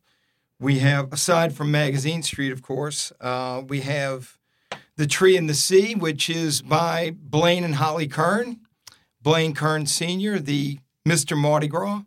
We 0.60 0.78
have, 0.78 1.12
aside 1.12 1.54
from 1.54 1.70
Magazine 1.70 2.22
Street, 2.22 2.52
of 2.52 2.62
course, 2.62 3.12
uh, 3.20 3.62
we 3.66 3.80
have 3.80 4.38
The 4.96 5.06
Tree 5.06 5.36
in 5.36 5.46
the 5.46 5.54
Sea, 5.54 5.94
which 5.94 6.30
is 6.30 6.62
by 6.62 7.14
Blaine 7.18 7.64
and 7.64 7.74
Holly 7.74 8.06
Kern. 8.06 8.60
Blaine 9.20 9.54
Kern 9.54 9.86
Sr., 9.86 10.38
the 10.38 10.78
Mr. 11.06 11.36
Mardi 11.36 11.66
Gras, 11.66 12.02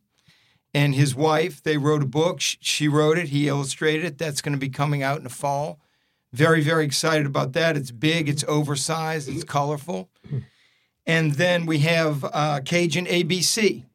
and 0.74 0.96
his 0.96 1.16
wife. 1.16 1.62
They 1.62 1.78
wrote 1.78 2.04
a 2.04 2.08
book. 2.08 2.38
She 2.40 2.88
wrote 2.88 3.18
it. 3.18 3.30
He 3.30 3.48
illustrated 3.48 4.06
it. 4.06 4.18
That's 4.18 4.42
going 4.42 4.54
to 4.54 4.60
be 4.60 4.70
coming 4.70 5.04
out 5.04 5.18
in 5.18 5.24
the 5.24 5.30
fall. 5.30 5.80
Very, 6.32 6.62
very 6.62 6.86
excited 6.86 7.26
about 7.26 7.54
that. 7.54 7.76
It's 7.76 7.92
big. 7.92 8.30
It's 8.30 8.44
oversized. 8.48 9.28
It's 9.30 9.44
colorful. 9.44 10.10
And 11.06 11.34
then 11.34 11.66
we 11.66 11.80
have 11.80 12.24
uh, 12.26 12.60
Cajun 12.64 13.06
ABC, 13.06 13.86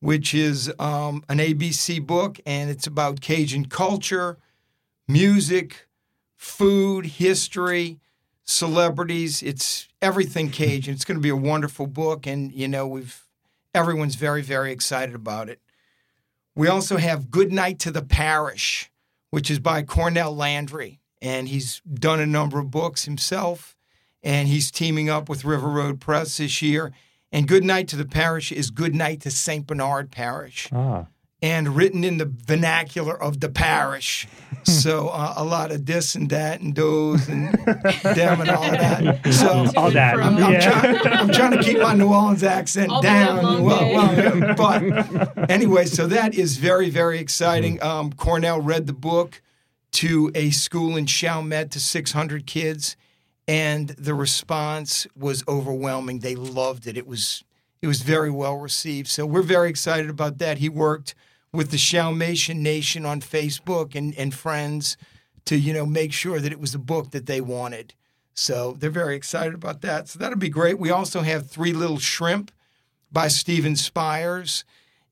which 0.00 0.34
is 0.34 0.72
um, 0.78 1.24
an 1.28 1.38
ABC 1.38 2.04
book, 2.04 2.38
and 2.46 2.70
it's 2.70 2.86
about 2.86 3.20
Cajun 3.20 3.66
culture, 3.66 4.38
music, 5.06 5.88
food, 6.36 7.06
history, 7.06 7.98
celebrities. 8.44 9.42
It's 9.42 9.88
everything 10.00 10.50
Cajun. 10.50 10.94
It's 10.94 11.04
going 11.04 11.18
to 11.18 11.22
be 11.22 11.28
a 11.28 11.36
wonderful 11.36 11.86
book, 11.86 12.26
and 12.26 12.52
you 12.52 12.68
know 12.68 12.86
we've 12.86 13.24
everyone's 13.74 14.14
very 14.14 14.42
very 14.42 14.72
excited 14.72 15.14
about 15.14 15.48
it. 15.48 15.60
We 16.54 16.68
also 16.68 16.96
have 16.96 17.30
Good 17.30 17.52
Night 17.52 17.78
to 17.80 17.90
the 17.90 18.02
Parish, 18.02 18.90
which 19.30 19.50
is 19.50 19.58
by 19.58 19.82
Cornell 19.82 20.34
Landry, 20.34 21.00
and 21.20 21.48
he's 21.48 21.80
done 21.80 22.20
a 22.20 22.26
number 22.26 22.58
of 22.58 22.70
books 22.70 23.04
himself, 23.04 23.76
and 24.22 24.48
he's 24.48 24.70
teaming 24.70 25.08
up 25.08 25.28
with 25.28 25.44
River 25.44 25.68
Road 25.68 26.00
Press 26.00 26.36
this 26.38 26.62
year. 26.62 26.92
And 27.30 27.46
Good 27.46 27.64
Night 27.64 27.88
to 27.88 27.96
the 27.96 28.06
Parish 28.06 28.52
is 28.52 28.70
Good 28.70 28.94
Night 28.94 29.20
to 29.22 29.30
St. 29.30 29.66
Bernard 29.66 30.10
Parish 30.10 30.68
Ah, 30.72 31.06
and 31.42 31.76
written 31.76 32.02
in 32.02 32.18
the 32.18 32.24
vernacular 32.24 33.20
of 33.20 33.40
the 33.40 33.48
parish. 33.48 34.26
so 34.64 35.08
uh, 35.08 35.34
a 35.36 35.44
lot 35.44 35.70
of 35.70 35.86
this 35.86 36.14
and 36.14 36.30
that 36.30 36.60
and 36.60 36.74
those 36.74 37.28
and 37.28 37.52
them 38.02 38.40
and 38.40 38.50
all 38.50 38.64
of 38.64 38.72
that. 38.72 39.32
So 39.32 39.66
all 39.76 39.90
that. 39.90 40.16
I'm, 40.16 40.36
I'm, 40.36 40.52
yeah. 40.52 40.70
trying, 40.70 41.06
I'm 41.06 41.28
trying 41.28 41.52
to 41.52 41.62
keep 41.62 41.78
my 41.78 41.94
New 41.94 42.08
Orleans 42.08 42.42
accent 42.42 42.90
All 42.90 43.02
down. 43.02 43.62
Well, 43.62 43.92
well, 43.92 44.54
but 44.56 45.50
anyway, 45.50 45.84
so 45.84 46.06
that 46.06 46.34
is 46.34 46.56
very, 46.56 46.90
very 46.90 47.18
exciting. 47.18 47.82
Um, 47.82 48.12
Cornell 48.12 48.60
read 48.60 48.86
the 48.86 48.92
book 48.92 49.42
to 49.92 50.30
a 50.34 50.50
school 50.50 50.96
in 50.96 51.06
Chalmette 51.06 51.70
to 51.72 51.80
600 51.80 52.46
kids, 52.46 52.96
and 53.48 53.88
the 53.88 54.14
response 54.14 55.06
was 55.16 55.42
overwhelming. 55.48 56.18
They 56.18 56.36
loved 56.36 56.86
it. 56.86 56.98
It 56.98 57.06
was 57.06 57.42
it 57.80 57.86
was 57.86 58.02
very 58.02 58.30
well 58.30 58.56
received. 58.56 59.08
So 59.08 59.24
we're 59.24 59.42
very 59.42 59.70
excited 59.70 60.10
about 60.10 60.38
that. 60.38 60.58
He 60.58 60.68
worked 60.68 61.14
with 61.52 61.70
the 61.70 61.78
Chalmatian 61.78 62.62
Nation 62.62 63.06
on 63.06 63.20
Facebook 63.20 63.94
and, 63.94 64.14
and 64.18 64.34
friends 64.34 64.96
to 65.46 65.56
you 65.56 65.72
know 65.72 65.86
make 65.86 66.12
sure 66.12 66.38
that 66.38 66.52
it 66.52 66.60
was 66.60 66.72
the 66.72 66.78
book 66.78 67.10
that 67.12 67.26
they 67.26 67.40
wanted. 67.40 67.94
So 68.34 68.76
they're 68.78 68.90
very 68.90 69.16
excited 69.16 69.54
about 69.54 69.80
that. 69.80 70.08
So 70.08 70.18
that'll 70.18 70.38
be 70.38 70.48
great. 70.48 70.78
We 70.78 70.90
also 70.90 71.22
have 71.22 71.48
Three 71.48 71.72
Little 71.72 71.98
Shrimp 71.98 72.52
by 73.10 73.28
Stephen 73.28 73.74
Spires, 73.74 74.64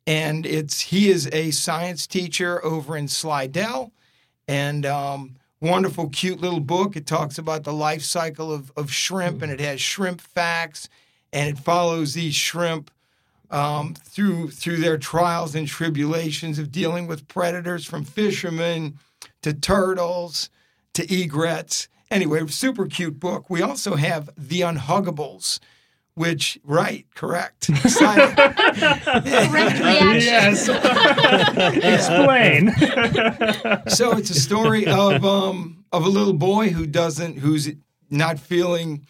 and 0.07 0.45
it's 0.45 0.81
he 0.81 1.09
is 1.09 1.29
a 1.33 1.51
science 1.53 2.07
teacher 2.07 2.63
over 2.63 2.97
in 2.97 3.09
Slidell, 3.09 3.93
and 4.47 4.85
um, 4.85 5.37
wonderful, 5.61 6.09
cute 6.09 6.41
little 6.41 6.61
book. 6.61 6.97
It 6.97 7.07
talks 7.07 7.39
about 7.39 7.65
the 7.65 7.73
life 7.73 8.03
cycle 8.03 8.53
of, 8.53 8.73
of 8.77 8.93
shrimp, 8.93 9.43
and 9.43 9.51
it 9.53 9.61
has 9.61 9.81
shrimp 9.81 10.21
facts, 10.21 10.89
and 11.33 11.49
it 11.49 11.59
follows 11.59 12.15
these 12.15 12.35
shrimp 12.35 12.91
um, 13.51 13.95
through 13.95 14.51
through 14.51 14.79
their 14.79 14.99
trials 14.99 15.55
and 15.55 15.69
tribulations 15.69 16.59
of 16.59 16.73
dealing 16.73 17.07
with 17.07 17.29
predators, 17.29 17.85
from 17.85 18.05
fishermen 18.05 18.99
to 19.43 19.53
turtles 19.53 20.51
to 20.95 21.03
egrets. 21.13 21.89
Anyway, 22.11 22.47
super 22.47 22.87
cute 22.87 23.19
book. 23.19 23.51
We 23.51 23.63
also 23.63 23.97
have 23.97 24.31
The 24.37 24.61
Unhuggables, 24.61 25.59
which 26.17 26.59
right, 26.65 27.07
correct. 27.15 27.65
Silent. 27.89 28.37
Correct 28.37 29.79
reaction. 29.79 30.77
Explain. 31.83 32.73
so 33.89 34.17
it's 34.17 34.31
a 34.31 34.41
story 34.41 34.87
of 34.87 35.25
um 35.25 35.85
of 35.93 36.05
a 36.05 36.09
little 36.09 36.33
boy 36.33 36.71
who 36.71 36.87
doesn't 36.87 37.39
who's 37.39 37.71
not 38.11 38.39
feeling 38.39 39.07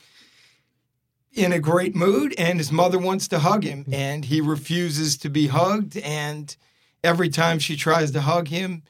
in 1.33 1.53
a 1.53 1.61
great 1.61 1.95
mood 1.95 2.35
and 2.39 2.59
his 2.59 2.73
mother 2.73 2.99
wants 2.99 3.29
to 3.29 3.39
hug 3.39 3.63
him 3.63 3.85
and 3.93 4.25
he 4.25 4.41
refuses 4.41 5.17
to 5.19 5.29
be 5.29 5.47
hugged 5.47 5.97
and 5.99 6.57
every 7.05 7.29
time 7.29 7.59
she 7.61 7.77
tries 7.77 8.11
to 8.11 8.21
hug 8.23 8.49
him 8.49 8.83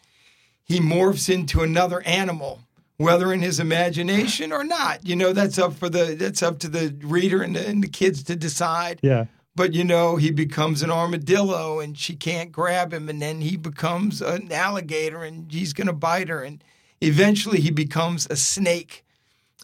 he 0.65 0.81
morphs 0.81 1.29
into 1.33 1.63
another 1.63 2.01
animal 2.03 2.61
whether 2.99 3.33
in 3.33 3.41
his 3.41 3.61
imagination 3.61 4.53
or 4.53 4.65
not. 4.65 5.07
You 5.07 5.17
know 5.17 5.33
that's 5.33 5.59
up 5.59 5.75
for 5.75 5.89
the 5.89 6.17
that's 6.19 6.43
up 6.43 6.59
to 6.61 6.69
the 6.69 6.97
reader 7.03 7.43
and 7.43 7.57
the, 7.57 7.67
and 7.67 7.83
the 7.83 7.89
kids 7.89 8.23
to 8.25 8.37
decide. 8.37 9.01
Yeah. 9.03 9.27
but 9.55 9.75
you 9.75 9.85
know 9.85 10.17
he 10.17 10.31
becomes 10.31 10.83
an 10.83 10.91
armadillo 10.91 11.81
and 11.81 11.99
she 11.99 12.15
can't 12.15 12.53
grab 12.53 12.93
him 12.93 13.09
and 13.09 13.21
then 13.21 13.41
he 13.41 13.57
becomes 13.57 14.23
an 14.23 14.51
alligator 14.53 15.23
and 15.23 15.51
he's 15.51 15.73
going 15.73 15.87
to 15.87 15.93
bite 15.93 16.29
her. 16.29 16.43
And 16.43 16.63
eventually 17.01 17.61
he 17.61 17.71
becomes 17.71 18.27
a 18.31 18.37
snake. 18.37 19.05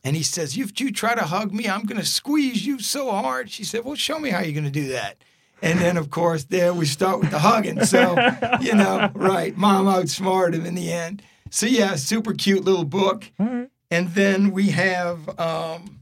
And 0.04 0.16
he 0.16 0.22
says 0.22 0.58
if 0.58 0.80
you 0.80 0.90
try 0.90 1.14
to 1.14 1.22
hug 1.22 1.52
me 1.52 1.68
i'm 1.68 1.84
going 1.84 2.00
to 2.00 2.06
squeeze 2.06 2.66
you 2.66 2.80
so 2.80 3.10
hard. 3.10 3.50
She 3.50 3.64
said 3.64 3.84
well 3.84 3.94
show 3.94 4.18
me 4.18 4.30
how 4.30 4.40
you're 4.40 4.52
going 4.52 4.64
to 4.64 4.70
do 4.70 4.88
that. 4.88 5.16
And 5.62 5.78
then 5.78 5.96
of 5.96 6.10
course 6.10 6.44
there 6.44 6.74
we 6.74 6.86
start 6.86 7.20
with 7.20 7.30
the 7.30 7.38
hugging. 7.38 7.84
So 7.86 8.16
you 8.60 8.74
know 8.74 9.10
right 9.14 9.56
mom 9.56 9.88
outsmarted 9.88 10.60
him 10.60 10.66
in 10.66 10.74
the 10.74 10.92
end 10.92 11.22
so 11.52 11.66
yeah 11.66 11.94
super 11.94 12.32
cute 12.32 12.64
little 12.64 12.84
book 12.84 13.30
right. 13.38 13.68
and 13.90 14.08
then 14.14 14.50
we 14.50 14.70
have 14.70 15.28
um, 15.38 16.00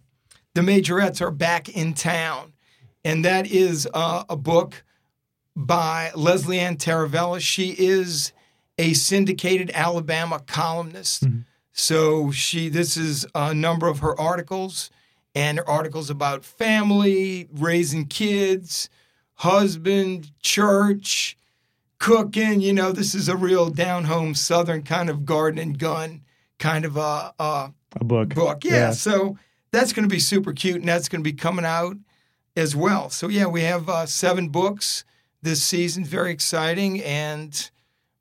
The 0.55 0.61
Majorettes 0.61 1.21
Are 1.21 1.31
Back 1.31 1.69
in 1.69 1.95
Town. 1.95 2.53
And 3.05 3.25
that 3.25 3.47
is 3.51 3.89
uh, 3.95 4.25
a 4.29 4.37
book 4.37 4.85
by 5.57 6.11
Leslie 6.15 6.61
Ann 6.61 6.77
Tarabella. 6.77 7.41
She 7.41 7.71
is 7.71 8.33
a 8.79 8.93
syndicated 8.93 9.71
Alabama 9.75 10.41
columnist. 10.47 11.25
So 11.73 12.31
she 12.31 12.69
this 12.69 12.97
is 12.97 13.27
a 13.35 13.55
number 13.55 13.89
of 13.89 14.01
her 14.01 14.19
articles 14.21 14.91
and 15.35 15.59
her 15.59 15.69
articles 15.69 16.11
about 16.11 16.45
family, 16.45 17.49
raising 17.53 18.07
kids, 18.07 18.91
husband, 19.35 20.31
church, 20.43 21.37
cooking. 22.01 22.61
You 22.61 22.73
know, 22.73 22.91
this 22.91 23.15
is 23.15 23.29
a 23.29 23.37
real 23.37 23.71
down 23.71 24.05
home 24.07 24.35
southern 24.35 24.83
kind 24.83 25.09
of 25.09 25.25
garden 25.25 25.61
and 25.61 25.79
gun 25.79 26.23
kind 26.59 26.85
of 26.85 26.97
a, 26.97 27.33
a 27.39 27.73
A 28.01 28.05
book. 28.05 28.35
book. 28.35 28.65
Yeah, 28.65 28.91
so 28.91 29.39
that's 29.71 29.93
going 29.93 30.09
to 30.09 30.13
be 30.13 30.19
super 30.21 30.53
cute, 30.53 30.77
and 30.81 30.89
that's 30.89 31.09
going 31.09 31.23
to 31.23 31.31
be 31.31 31.37
coming 31.37 31.65
out 31.65 31.97
as 32.57 32.75
well. 32.75 33.09
So 33.11 33.29
yeah, 33.29 33.47
we 33.47 33.63
have 33.63 33.89
uh, 33.89 34.07
seven 34.07 34.49
books 34.49 35.05
this 35.43 35.63
season. 35.63 36.05
Very 36.05 36.33
exciting, 36.33 37.01
and 37.03 37.71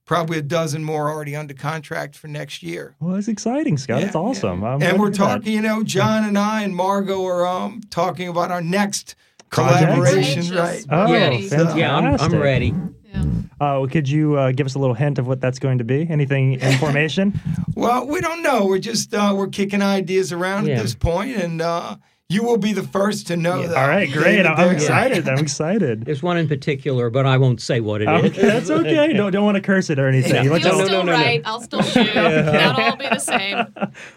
probably 0.05 0.37
a 0.39 0.41
dozen 0.41 0.83
more 0.83 1.09
already 1.09 1.35
under 1.35 1.53
contract 1.53 2.15
for 2.15 2.27
next 2.27 2.63
year. 2.63 2.95
Well, 2.99 3.13
that's 3.15 3.27
exciting, 3.27 3.77
Scott. 3.77 3.99
Yeah, 3.99 4.05
that's 4.05 4.15
awesome. 4.15 4.63
I'm 4.63 4.81
and 4.81 4.99
we're 4.99 5.07
hear 5.07 5.11
that. 5.11 5.17
talking, 5.17 5.53
you 5.53 5.61
know, 5.61 5.83
John 5.83 6.23
and 6.25 6.37
I 6.37 6.63
and 6.63 6.75
Margot 6.75 7.23
are 7.25 7.45
um, 7.47 7.81
talking 7.89 8.27
about 8.27 8.51
our 8.51 8.61
next 8.61 9.15
Project? 9.49 9.85
collaboration, 9.93 10.55
right? 10.55 10.85
Oh, 10.89 11.11
Ready. 11.11 11.47
fantastic. 11.47 11.79
Yeah, 11.79 11.95
I'm, 11.95 12.19
I'm 12.19 12.35
ready. 12.39 12.73
Yeah. 13.11 13.23
Uh, 13.59 13.85
could 13.87 14.07
you 14.09 14.37
uh, 14.37 14.51
give 14.51 14.65
us 14.65 14.75
a 14.75 14.79
little 14.79 14.95
hint 14.95 15.19
of 15.19 15.27
what 15.27 15.41
that's 15.41 15.59
going 15.59 15.77
to 15.79 15.83
be? 15.83 16.07
Anything 16.09 16.53
information? 16.61 17.39
Well, 17.75 18.05
we 18.07 18.21
don't 18.21 18.41
know. 18.41 18.65
We're 18.65 18.79
just 18.79 19.13
uh, 19.13 19.33
we're 19.35 19.47
kicking 19.47 19.81
ideas 19.81 20.31
around 20.31 20.67
Yeah. 20.67 20.75
at 20.75 20.81
this 20.81 20.95
point, 20.95 21.35
and 21.35 21.61
uh, 21.61 21.97
you 22.29 22.43
will 22.43 22.57
be 22.57 22.73
the 22.73 22.83
first 22.83 23.27
to 23.27 23.35
know 23.37 23.65
that. 23.67 23.75
All 23.75 23.87
right, 23.87 24.11
great. 24.11 24.45
I'm, 24.45 24.55
I'm 24.55 24.69
excited. 24.75 25.27
I'm 25.27 25.39
excited. 25.47 26.05
There's 26.05 26.21
one 26.21 26.37
in 26.37 26.47
particular, 26.47 27.09
but 27.09 27.25
I 27.25 27.37
won't 27.37 27.59
say 27.61 27.79
what 27.79 28.01
it 28.01 28.09
is. 28.09 28.31
Okay, 28.31 28.41
that's 28.41 28.69
okay. 28.69 29.13
Don't 29.13 29.31
don't 29.31 29.45
want 29.45 29.55
to 29.55 29.61
curse 29.61 29.89
it 29.89 29.97
or 29.99 30.07
anything. 30.07 30.45
Yeah. 30.45 30.51
Let's 30.51 30.63
You'll 30.65 30.77
no, 30.77 30.85
still 30.85 30.99
no, 31.05 31.11
no, 31.11 31.17
no. 31.17 31.23
write. 31.23 31.41
I'll 31.45 31.61
still 31.61 31.81
shoot. 31.81 32.13
That'll 32.13 32.83
all 32.83 32.95
be 32.97 33.09
the 33.09 33.17
same. 33.19 33.65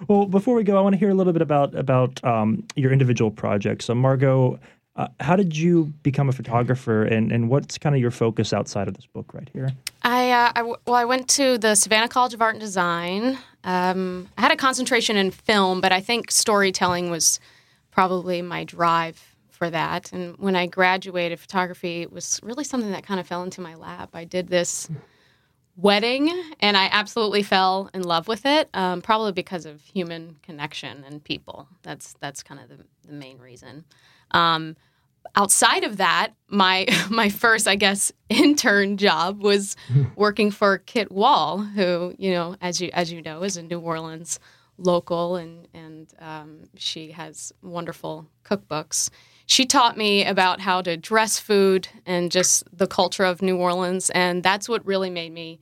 Well, 0.09 0.27
before 0.27 0.55
we 0.55 0.63
go, 0.63 0.77
I 0.77 0.83
want 0.83 0.93
to 0.95 0.99
hear 0.99 1.11
a 1.11 1.15
little 1.15 1.33
bit 1.33 1.43
about 1.43 1.75
about 1.75 2.23
um, 2.23 2.65
your 2.77 2.93
individual 2.93 3.31
projects. 3.31 3.87
So, 3.87 3.95
Margot, 3.95 4.59
Uh, 4.95 5.09
how 5.21 5.37
did 5.37 5.57
you 5.57 5.85
become 6.03 6.29
a 6.29 6.33
photographer, 6.33 7.03
and, 7.05 7.33
and 7.33 7.49
what's 7.49 7.79
kind 7.79 7.95
of 7.95 8.01
your 8.01 8.11
focus 8.11 8.53
outside 8.53 8.89
of 8.89 8.95
this 8.95 9.07
book 9.07 9.33
right 9.33 9.49
here? 9.53 9.71
I, 10.03 10.31
uh, 10.31 10.53
I 10.55 10.59
w- 10.59 10.77
well, 10.87 10.97
I 10.97 11.07
went 11.07 11.29
to 11.31 11.57
the 11.57 11.75
Savannah 11.75 12.09
College 12.09 12.35
of 12.35 12.43
Art 12.43 12.55
and 12.55 12.61
Design. 12.61 13.39
Um, 13.65 14.29
I 14.37 14.43
had 14.43 14.53
a 14.53 14.57
concentration 14.57 15.17
in 15.17 15.31
film, 15.31 15.81
but 15.81 15.93
I 15.93 16.01
think 16.01 16.31
storytelling 16.31 17.11
was 17.11 17.41
probably 17.91 18.43
my 18.43 18.65
drive 18.65 19.23
for 19.49 19.71
that. 19.71 20.13
And 20.13 20.37
when 20.37 20.57
I 20.57 20.67
graduated 20.67 21.41
photography, 21.41 22.07
was 22.07 22.39
really 22.43 22.65
something 22.65 22.91
that 22.91 23.05
kind 23.07 23.19
of 23.19 23.27
fell 23.27 23.45
into 23.45 23.63
my 23.63 23.75
lap. 23.77 24.11
I 24.13 24.25
did 24.25 24.49
this 24.49 24.91
wedding, 25.77 26.31
and 26.61 26.77
I 26.77 26.91
absolutely 26.93 27.43
fell 27.43 27.89
in 27.95 28.03
love 28.03 28.29
with 28.29 28.45
it. 28.45 28.69
Um, 28.75 29.01
probably 29.01 29.33
because 29.33 29.65
of 29.65 29.81
human 29.81 30.37
connection 30.43 31.03
and 31.05 31.25
people. 31.25 31.67
That's 31.83 32.15
that's 32.21 32.43
kind 32.43 32.61
of 32.61 32.69
the, 32.69 32.85
the 33.07 33.15
main 33.15 33.39
reason. 33.39 33.87
Um, 34.33 34.77
outside 35.37 35.85
of 35.85 35.97
that, 35.99 36.33
my 36.49 36.87
my 37.11 37.29
first, 37.29 37.67
I 37.67 37.77
guess, 37.77 38.13
intern 38.29 38.97
job 38.97 39.43
was 39.43 39.77
working 40.17 40.51
for 40.51 40.79
Kit 40.79 41.11
Wohl, 41.11 41.59
who 41.59 42.15
you 42.19 42.33
know, 42.33 42.57
as 42.61 42.81
you 42.81 42.91
as 42.93 43.13
you 43.13 43.23
know, 43.23 43.43
is 43.43 43.57
a 43.57 43.63
New 43.63 43.81
Orleans 43.81 44.39
local, 44.79 45.37
and 45.37 45.69
and 45.75 46.13
um, 46.19 46.65
she 46.77 47.13
has 47.13 47.53
wonderful 47.63 48.27
cookbooks. 48.45 49.11
She 49.47 49.67
taught 49.67 49.99
me 49.99 50.25
about 50.25 50.61
how 50.61 50.81
to 50.83 50.97
dress 50.97 51.39
food 51.39 51.89
and 52.07 52.31
just 52.31 52.65
the 52.77 52.87
culture 52.87 53.25
of 53.25 53.43
New 53.43 53.57
Orleans, 53.57 54.09
and 54.11 54.43
that's 54.43 54.69
what 54.69 54.87
really 54.87 55.11
made 55.11 55.33
me. 55.33 55.61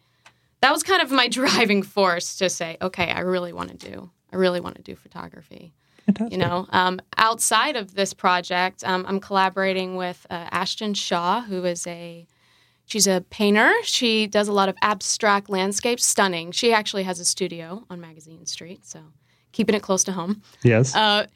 That 0.60 0.72
was 0.72 0.82
kind 0.82 1.02
of 1.02 1.10
my 1.10 1.26
driving 1.28 1.82
force 1.82 2.36
to 2.36 2.50
say, 2.50 2.76
okay, 2.82 3.10
I 3.10 3.20
really 3.20 3.52
want 3.52 3.70
to 3.70 3.90
do. 3.90 4.10
I 4.30 4.36
really 4.36 4.60
want 4.60 4.76
to 4.76 4.82
do 4.82 4.94
photography. 4.94 5.72
Fantastic. 6.18 6.32
You 6.32 6.38
know, 6.38 6.66
um, 6.70 7.00
outside 7.16 7.76
of 7.76 7.94
this 7.94 8.14
project, 8.14 8.84
um, 8.84 9.04
I'm 9.06 9.20
collaborating 9.20 9.96
with 9.96 10.26
uh, 10.30 10.48
Ashton 10.50 10.94
Shaw, 10.94 11.42
who 11.42 11.64
is 11.64 11.86
a 11.86 12.26
she's 12.86 13.06
a 13.06 13.24
painter. 13.30 13.72
She 13.84 14.26
does 14.26 14.48
a 14.48 14.52
lot 14.52 14.68
of 14.68 14.76
abstract 14.82 15.48
landscapes, 15.48 16.04
stunning. 16.04 16.52
She 16.52 16.72
actually 16.72 17.04
has 17.04 17.20
a 17.20 17.24
studio 17.24 17.84
on 17.90 18.00
Magazine 18.00 18.46
Street, 18.46 18.84
so 18.84 19.00
keeping 19.52 19.74
it 19.74 19.82
close 19.82 20.04
to 20.04 20.12
home. 20.12 20.42
Yes. 20.62 20.94
Uh, 20.94 21.26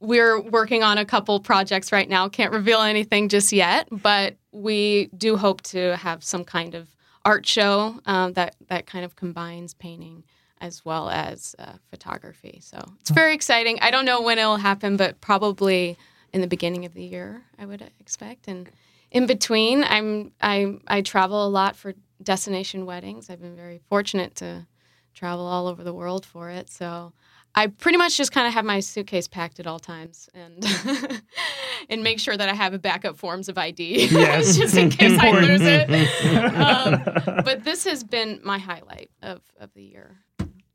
we're 0.00 0.40
working 0.40 0.82
on 0.82 0.98
a 0.98 1.04
couple 1.04 1.40
projects 1.40 1.90
right 1.90 2.08
now. 2.08 2.28
Can't 2.28 2.52
reveal 2.52 2.80
anything 2.80 3.28
just 3.28 3.52
yet, 3.52 3.88
but 3.90 4.36
we 4.52 5.08
do 5.16 5.36
hope 5.36 5.62
to 5.62 5.96
have 5.96 6.22
some 6.22 6.44
kind 6.44 6.74
of 6.74 6.88
art 7.24 7.46
show 7.46 7.98
um, 8.04 8.34
that 8.34 8.56
that 8.68 8.86
kind 8.86 9.04
of 9.04 9.16
combines 9.16 9.74
painting 9.74 10.24
as 10.64 10.84
well 10.84 11.10
as 11.10 11.54
uh, 11.58 11.74
photography. 11.90 12.58
So 12.62 12.78
it's 13.00 13.10
very 13.10 13.34
exciting. 13.34 13.78
I 13.82 13.90
don't 13.90 14.06
know 14.06 14.22
when 14.22 14.38
it'll 14.38 14.56
happen, 14.56 14.96
but 14.96 15.20
probably 15.20 15.96
in 16.32 16.40
the 16.40 16.46
beginning 16.46 16.84
of 16.86 16.94
the 16.94 17.02
year, 17.04 17.42
I 17.58 17.66
would 17.66 17.82
expect. 18.00 18.48
And 18.48 18.70
in 19.10 19.26
between, 19.26 19.84
I'm 19.84 20.32
I 20.40 20.78
I 20.86 21.02
travel 21.02 21.46
a 21.46 21.50
lot 21.60 21.76
for 21.76 21.92
destination 22.22 22.86
weddings. 22.86 23.28
I've 23.28 23.40
been 23.42 23.56
very 23.56 23.80
fortunate 23.90 24.34
to 24.36 24.66
travel 25.12 25.46
all 25.46 25.66
over 25.68 25.84
the 25.84 25.92
world 25.92 26.24
for 26.24 26.50
it. 26.50 26.70
So 26.70 27.12
I 27.54 27.68
pretty 27.68 27.98
much 27.98 28.16
just 28.16 28.32
kind 28.32 28.48
of 28.48 28.54
have 28.54 28.64
my 28.64 28.80
suitcase 28.80 29.28
packed 29.28 29.60
at 29.60 29.66
all 29.66 29.78
times 29.78 30.28
and 30.34 30.64
and 31.88 32.02
make 32.02 32.18
sure 32.18 32.36
that 32.36 32.48
I 32.48 32.54
have 32.54 32.72
a 32.74 32.78
backup 32.78 33.16
forms 33.16 33.48
of 33.48 33.56
ID 33.58 34.06
Yes. 34.10 34.56
just 34.56 34.76
in 34.76 34.90
case 34.90 35.16
I 35.20 35.30
lose 35.30 35.60
it. 35.62 35.88
Um, 36.64 37.02
but 37.44 37.62
this 37.64 37.84
has 37.84 38.02
been 38.02 38.40
my 38.42 38.58
highlight 38.58 39.10
of, 39.22 39.40
of 39.60 39.72
the 39.74 39.82
year. 39.82 40.16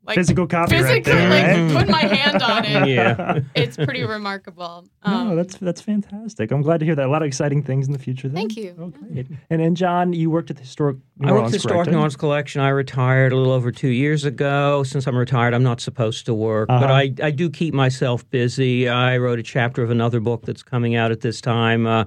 Like 0.02 0.14
Physical 0.14 0.46
copy 0.46 0.76
right 0.80 1.04
there, 1.04 1.28
like 1.28 1.74
right? 1.74 1.78
put 1.84 1.88
my 1.90 2.00
hand 2.00 2.42
on 2.42 2.64
it. 2.64 2.88
Yeah. 2.88 3.40
It's 3.54 3.76
pretty 3.76 4.02
remarkable. 4.02 4.86
Um, 5.02 5.28
no, 5.28 5.36
that's 5.36 5.56
that's 5.58 5.82
fantastic. 5.82 6.50
I'm 6.50 6.62
glad 6.62 6.80
to 6.80 6.86
hear 6.86 6.94
that. 6.94 7.06
A 7.06 7.10
lot 7.10 7.20
of 7.20 7.26
exciting 7.26 7.62
things 7.62 7.86
in 7.86 7.92
the 7.92 7.98
future. 7.98 8.26
Then. 8.28 8.34
Thank 8.36 8.56
you. 8.56 8.74
Oh, 8.80 8.86
great. 8.88 9.26
And 9.50 9.60
and 9.60 9.76
John, 9.76 10.14
you 10.14 10.30
worked 10.30 10.50
at 10.50 10.56
the 10.56 10.62
historic. 10.62 10.96
New 11.18 11.28
I 11.28 11.32
worked 11.32 11.46
at 11.46 11.50
the 11.50 11.56
Historic 11.58 11.76
correct? 11.76 11.90
New 11.90 11.96
Orleans 11.98 12.16
Collection. 12.16 12.62
I 12.62 12.70
retired 12.70 13.32
a 13.32 13.36
little 13.36 13.52
over 13.52 13.70
two 13.70 13.88
years 13.90 14.24
ago. 14.24 14.82
Since 14.84 15.06
I'm 15.06 15.16
retired, 15.16 15.52
I'm 15.52 15.62
not 15.62 15.82
supposed 15.82 16.24
to 16.26 16.34
work, 16.34 16.68
but 16.68 16.84
Uh-huh. 16.84 16.92
I, 16.94 17.14
I 17.22 17.30
do 17.30 17.50
keep 17.50 17.74
myself 17.74 18.28
busy. 18.30 18.88
I 18.88 19.18
wrote 19.18 19.38
a 19.38 19.42
chapter 19.42 19.82
of 19.82 19.90
another 19.90 20.18
book 20.18 20.46
that's 20.46 20.62
coming 20.62 20.94
out 20.96 21.10
at 21.12 21.20
this 21.20 21.42
time. 21.42 21.86
Uh, 21.86 22.04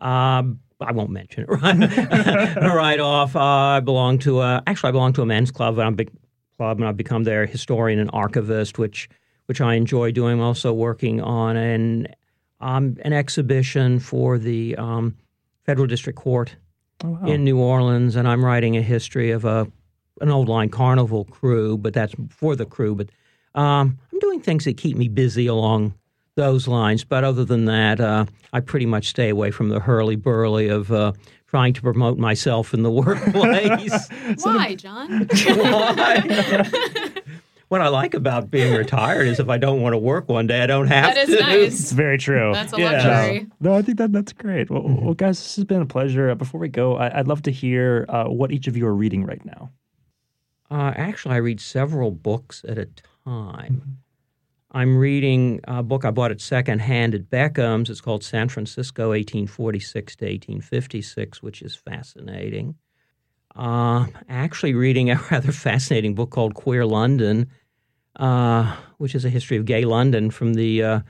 um, 0.00 0.58
I 0.80 0.92
won't 0.92 1.10
mention 1.10 1.44
it 1.44 1.48
right, 1.62 2.56
right 2.56 3.00
off. 3.00 3.36
Uh, 3.36 3.40
I 3.40 3.80
belong 3.80 4.18
to 4.20 4.40
a, 4.42 4.62
actually 4.66 4.88
I 4.88 4.92
belong 4.92 5.12
to 5.14 5.22
a 5.22 5.26
men's 5.26 5.50
club, 5.52 5.74
and 5.78 5.86
I'm 5.86 5.92
a 5.94 5.96
big 5.96 6.10
club, 6.58 6.78
and 6.78 6.86
I've 6.86 6.96
become 6.96 7.24
their 7.24 7.46
historian 7.46 7.98
and 7.98 8.10
archivist, 8.12 8.78
which 8.78 9.08
which 9.46 9.62
I 9.62 9.74
enjoy 9.74 10.10
doing. 10.12 10.34
I'm 10.34 10.40
also 10.42 10.72
working 10.74 11.22
on 11.22 11.56
an 11.56 12.08
um, 12.60 12.96
an 13.02 13.12
exhibition 13.14 13.98
for 14.00 14.36
the 14.38 14.76
um, 14.76 15.16
Federal 15.64 15.86
District 15.86 16.18
Court 16.18 16.54
Oh, 17.04 17.10
wow. 17.10 17.26
in 17.28 17.44
New 17.44 17.58
Orleans, 17.60 18.16
and 18.16 18.26
I'm 18.26 18.44
writing 18.44 18.76
a 18.76 18.82
history 18.82 19.30
of 19.30 19.44
a 19.44 19.66
an 20.20 20.30
old 20.30 20.48
line 20.48 20.68
carnival 20.68 21.24
krewe, 21.26 21.80
but 21.80 21.94
that's 21.94 22.12
for 22.28 22.56
the 22.56 22.66
krewe. 22.66 22.96
But 22.96 23.08
um, 23.58 23.96
I'm 24.12 24.18
doing 24.18 24.40
things 24.40 24.64
that 24.64 24.76
keep 24.76 24.96
me 24.96 25.06
busy 25.08 25.46
along 25.46 25.94
those 26.34 26.66
lines. 26.66 27.04
But 27.04 27.22
other 27.22 27.44
than 27.44 27.66
that, 27.66 28.00
uh, 28.00 28.26
I 28.52 28.58
pretty 28.60 28.86
much 28.86 29.06
stay 29.06 29.28
away 29.28 29.52
from 29.52 29.68
the 29.68 29.78
hurly 29.78 30.16
burly 30.16 30.68
of 30.68 30.90
uh, 30.90 31.12
trying 31.48 31.72
to 31.74 31.80
promote 31.82 32.18
myself 32.18 32.72
in 32.74 32.82
the 32.82 32.90
workplace. 33.02 34.08
Why, 34.44 34.74
John? 34.74 35.26
Why? 35.46 37.12
what 37.68 37.80
I 37.80 37.88
like 37.88 38.14
about 38.14 38.50
being 38.50 38.74
retired 38.74 39.26
is 39.26 39.40
if 39.40 39.48
I 39.48 39.58
don't 39.58 39.80
want 39.82 39.92
to 39.94 39.98
work 39.98 40.28
one 40.28 40.46
day, 40.46 40.62
I 40.62 40.66
don't 40.66 40.86
have 40.88 41.14
that 41.14 41.28
is 41.28 41.36
to. 41.36 41.42
nice. 41.42 41.80
It's 41.80 41.92
very 41.92 42.18
true. 42.18 42.52
That's 42.54 42.72
a 42.72 42.78
Yeah. 42.78 42.92
luxury. 42.92 43.46
No, 43.60 43.74
I 43.74 43.82
think 43.82 43.98
that 43.98 44.12
that's 44.12 44.32
great. 44.32 44.70
Well, 44.70 44.82
well 44.86 45.14
guys, 45.14 45.38
this 45.38 45.56
has 45.56 45.64
been 45.64 45.82
a 45.82 45.86
pleasure. 45.86 46.30
Uh, 46.30 46.34
before 46.34 46.60
we 46.60 46.68
go, 46.68 46.96
I, 46.96 47.18
I'd 47.18 47.28
love 47.28 47.42
to 47.42 47.50
hear 47.50 48.06
uh, 48.08 48.24
what 48.24 48.52
each 48.52 48.66
of 48.68 48.76
you 48.76 48.86
are 48.86 48.94
reading 48.94 49.24
right 49.24 49.44
now. 49.44 49.70
Uh, 50.70 50.92
actually, 50.96 51.34
I 51.34 51.38
read 51.38 51.60
several 51.60 52.10
books 52.10 52.62
at 52.68 52.76
a 52.78 52.88
time. 53.24 53.98
I'm 54.78 54.96
reading 54.96 55.58
a 55.64 55.82
book 55.82 56.04
I 56.04 56.12
bought 56.12 56.30
at 56.30 56.40
secondhand 56.40 57.12
at 57.12 57.28
Beckham's. 57.28 57.90
It's 57.90 58.00
called 58.00 58.22
San 58.22 58.48
Francisco, 58.48 59.08
1846 59.08 60.14
to 60.14 60.24
1856, 60.24 61.42
which 61.42 61.62
is 61.62 61.74
fascinating. 61.74 62.76
Uh, 63.56 64.06
actually, 64.28 64.74
reading 64.74 65.10
a 65.10 65.16
rather 65.32 65.50
fascinating 65.50 66.14
book 66.14 66.30
called 66.30 66.54
Queer 66.54 66.86
London, 66.86 67.50
uh, 68.20 68.76
which 68.98 69.16
is 69.16 69.24
a 69.24 69.30
history 69.30 69.56
of 69.56 69.64
gay 69.64 69.84
London 69.84 70.30
from 70.30 70.54
the 70.54 70.80
uh, 70.80 71.00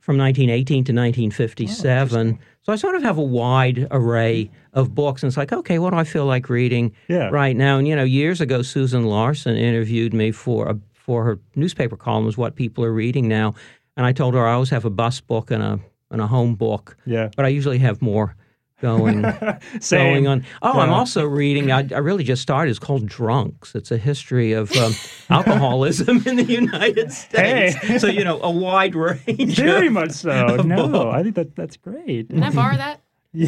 from 0.00 0.18
1918 0.18 0.74
to 0.74 0.92
1957. 0.92 2.40
so 2.62 2.72
I 2.72 2.74
sort 2.74 2.96
of 2.96 3.04
have 3.04 3.18
a 3.18 3.22
wide 3.22 3.86
array 3.92 4.50
of 4.72 4.96
books, 4.96 5.22
and 5.22 5.30
it's 5.30 5.36
like, 5.36 5.52
okay, 5.52 5.78
what 5.78 5.90
do 5.90 5.96
I 5.96 6.02
feel 6.04 6.26
like 6.26 6.48
reading? 6.48 6.92
Yeah. 7.06 7.28
right 7.28 7.54
now. 7.54 7.78
And 7.78 7.86
you 7.86 7.94
know, 7.94 8.02
years 8.02 8.40
ago, 8.40 8.62
Susan 8.62 9.04
Larson 9.04 9.54
interviewed 9.54 10.12
me 10.12 10.32
for 10.32 10.70
a, 10.70 10.80
for 11.06 11.24
her 11.24 11.38
newspaper 11.54 11.96
columns, 11.96 12.36
"What 12.36 12.56
People 12.56 12.84
Are 12.84 12.92
Reading 12.92 13.28
Now," 13.28 13.54
and 13.96 14.04
I 14.04 14.12
told 14.12 14.34
her 14.34 14.46
I 14.46 14.54
always 14.54 14.70
have 14.70 14.84
a 14.84 14.90
bus 14.90 15.20
book 15.20 15.50
and 15.52 15.62
a 15.62 15.78
and 16.10 16.20
a 16.20 16.26
home 16.26 16.54
book, 16.56 16.96
Yeah. 17.06 17.30
but 17.36 17.44
I 17.44 17.48
usually 17.48 17.78
have 17.78 18.02
more 18.02 18.36
going 18.82 19.22
going 19.90 20.26
on. 20.26 20.44
Oh, 20.62 20.78
I'm 20.80 20.92
also 20.92 21.24
reading. 21.24 21.70
I, 21.72 21.78
I 21.94 21.98
really 21.98 22.24
just 22.24 22.42
started. 22.42 22.70
It's 22.70 22.78
called 22.78 23.06
Drunks. 23.06 23.74
It's 23.74 23.90
a 23.90 23.96
history 23.98 24.52
of 24.52 24.70
um, 24.76 24.92
alcoholism 25.30 26.22
in 26.26 26.36
the 26.36 26.44
United 26.44 27.10
States. 27.12 27.74
Hey. 27.76 27.98
So 27.98 28.06
you 28.08 28.24
know, 28.24 28.40
a 28.42 28.50
wide 28.50 28.94
range. 28.94 29.56
Very 29.56 29.86
of- 29.86 29.92
much 29.94 30.10
so. 30.12 30.30
of 30.56 30.66
No, 30.66 30.88
book. 30.88 31.14
I 31.14 31.22
think 31.22 31.36
that 31.36 31.54
that's 31.56 31.76
great. 31.76 32.28
Can 32.28 32.42
I 32.42 32.50
borrow 32.50 32.76
that? 32.76 33.00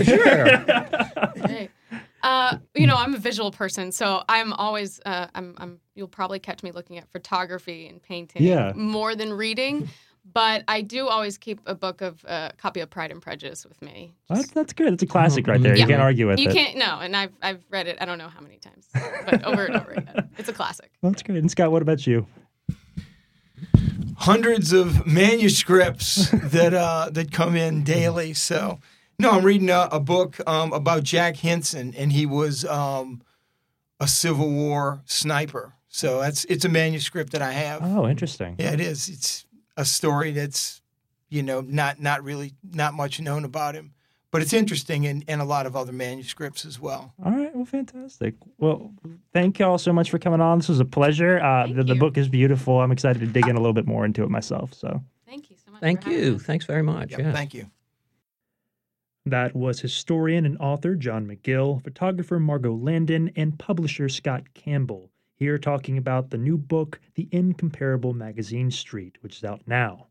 Sure. 0.04 0.44
Great. 1.46 1.70
Uh, 2.22 2.58
you 2.74 2.86
know, 2.86 2.96
I'm 2.96 3.14
a 3.14 3.18
visual 3.18 3.50
person, 3.50 3.92
so 3.92 4.22
I'm 4.28 4.52
always 4.52 5.00
uh, 5.06 5.28
I'm, 5.34 5.54
I'm 5.58 5.80
you'll 5.94 6.08
probably 6.08 6.38
catch 6.38 6.62
me 6.62 6.72
looking 6.72 6.98
at 6.98 7.08
photography 7.10 7.86
and 7.88 8.02
painting 8.02 8.42
Yeah. 8.42 8.72
more 8.74 9.14
than 9.14 9.32
reading. 9.32 9.88
But 10.30 10.62
I 10.68 10.82
do 10.82 11.08
always 11.08 11.38
keep 11.38 11.58
a 11.64 11.74
book 11.74 12.02
of 12.02 12.22
a 12.26 12.30
uh, 12.30 12.50
copy 12.58 12.80
of 12.80 12.90
Pride 12.90 13.10
and 13.10 13.22
Prejudice 13.22 13.64
with 13.64 13.80
me. 13.80 14.12
That's, 14.28 14.50
that's 14.50 14.74
good. 14.74 14.92
It's 14.92 15.02
a 15.02 15.06
classic 15.06 15.46
right 15.46 15.58
there. 15.62 15.74
Yeah. 15.74 15.84
You 15.84 15.88
can't 15.88 16.02
argue 16.02 16.26
with 16.28 16.38
You 16.38 16.50
it. 16.50 16.54
You 16.54 16.60
can't 16.60 16.76
no, 16.76 16.98
and 17.00 17.16
I've 17.16 17.32
I've 17.40 17.62
read 17.70 17.86
it 17.86 17.96
I 18.00 18.04
don't 18.04 18.18
know 18.18 18.28
how 18.28 18.40
many 18.40 18.58
times, 18.58 18.86
but 19.24 19.42
over 19.44 19.64
and 19.64 19.76
over 19.76 19.92
again. 19.92 20.28
It's 20.38 20.48
a 20.48 20.52
classic. 20.52 20.90
That's 21.02 21.22
great. 21.22 21.38
And 21.38 21.50
Scott, 21.50 21.72
what 21.72 21.80
about 21.82 22.06
you? 22.06 22.26
hundreds 24.16 24.72
of 24.72 25.06
manuscripts 25.06 26.30
that 26.30 26.74
uh, 26.74 27.08
that 27.12 27.32
come 27.32 27.56
in 27.56 27.84
daily. 27.84 28.34
So, 28.34 28.80
no, 29.18 29.30
I'm 29.32 29.44
reading 29.44 29.70
a, 29.70 29.88
a 29.90 30.00
book 30.00 30.38
um, 30.46 30.72
about 30.72 31.02
Jack 31.02 31.36
Hinson, 31.36 31.94
and 31.96 32.12
he 32.12 32.24
was 32.24 32.64
um, 32.64 33.22
a 33.98 34.06
Civil 34.06 34.50
War 34.50 35.00
sniper. 35.06 35.74
So 35.88 36.20
that's 36.20 36.44
it's 36.44 36.64
a 36.64 36.68
manuscript 36.68 37.32
that 37.32 37.42
I 37.42 37.52
have. 37.52 37.80
Oh, 37.82 38.06
interesting. 38.06 38.56
Yeah, 38.58 38.72
it 38.72 38.80
is. 38.80 39.08
It's 39.08 39.46
a 39.76 39.84
story 39.84 40.32
that's 40.32 40.82
you 41.28 41.42
know 41.42 41.60
not 41.60 42.00
not 42.00 42.22
really 42.22 42.52
not 42.62 42.94
much 42.94 43.20
known 43.20 43.44
about 43.44 43.74
him, 43.74 43.92
but 44.30 44.42
it's 44.42 44.52
interesting 44.52 45.04
in, 45.04 45.22
in 45.22 45.40
a 45.40 45.44
lot 45.44 45.66
of 45.66 45.74
other 45.74 45.92
manuscripts 45.92 46.64
as 46.64 46.78
well. 46.78 47.12
All 47.24 47.32
right. 47.32 47.54
Well, 47.56 47.64
fantastic. 47.64 48.34
Well, 48.58 48.92
thank 49.32 49.58
you 49.58 49.64
all 49.64 49.78
so 49.78 49.92
much 49.92 50.10
for 50.10 50.18
coming 50.18 50.40
on. 50.40 50.58
This 50.58 50.68
was 50.68 50.80
a 50.80 50.84
pleasure. 50.84 51.40
Uh, 51.40 51.64
Thank 51.64 51.76
the, 51.76 51.82
the 51.82 51.94
book 51.96 52.16
is 52.16 52.28
beautiful. 52.28 52.80
I'm 52.80 52.92
excited 52.92 53.20
to 53.20 53.26
dig 53.26 53.48
in 53.48 53.56
a 53.56 53.60
little 53.60 53.72
bit 53.72 53.86
more 53.86 54.04
into 54.04 54.22
it 54.22 54.30
myself. 54.30 54.74
So. 54.74 55.02
Thank 55.26 55.50
you 55.50 55.56
so 55.56 55.72
much. 55.72 55.80
Thank 55.80 56.04
for 56.04 56.10
you. 56.10 56.36
us. 56.36 56.42
Thanks 56.42 56.64
very 56.64 56.82
much. 56.82 57.10
Yep, 57.10 57.20
yeah. 57.20 57.32
Thank 57.32 57.54
you. 57.54 57.70
That 59.26 59.54
was 59.54 59.80
historian 59.80 60.46
and 60.46 60.56
author 60.58 60.94
John 60.94 61.26
Magill, 61.26 61.82
photographer 61.82 62.40
Margot 62.40 62.74
Landon, 62.74 63.30
and 63.36 63.58
publisher 63.58 64.08
Scott 64.08 64.54
Campbell, 64.54 65.10
here 65.34 65.58
talking 65.58 65.98
about 65.98 66.30
the 66.30 66.38
new 66.38 66.56
book, 66.56 67.00
The 67.14 67.28
Incomparable 67.30 68.14
Magazine 68.14 68.70
Street, 68.70 69.18
which 69.20 69.36
is 69.36 69.44
out 69.44 69.62
now. 69.66 70.06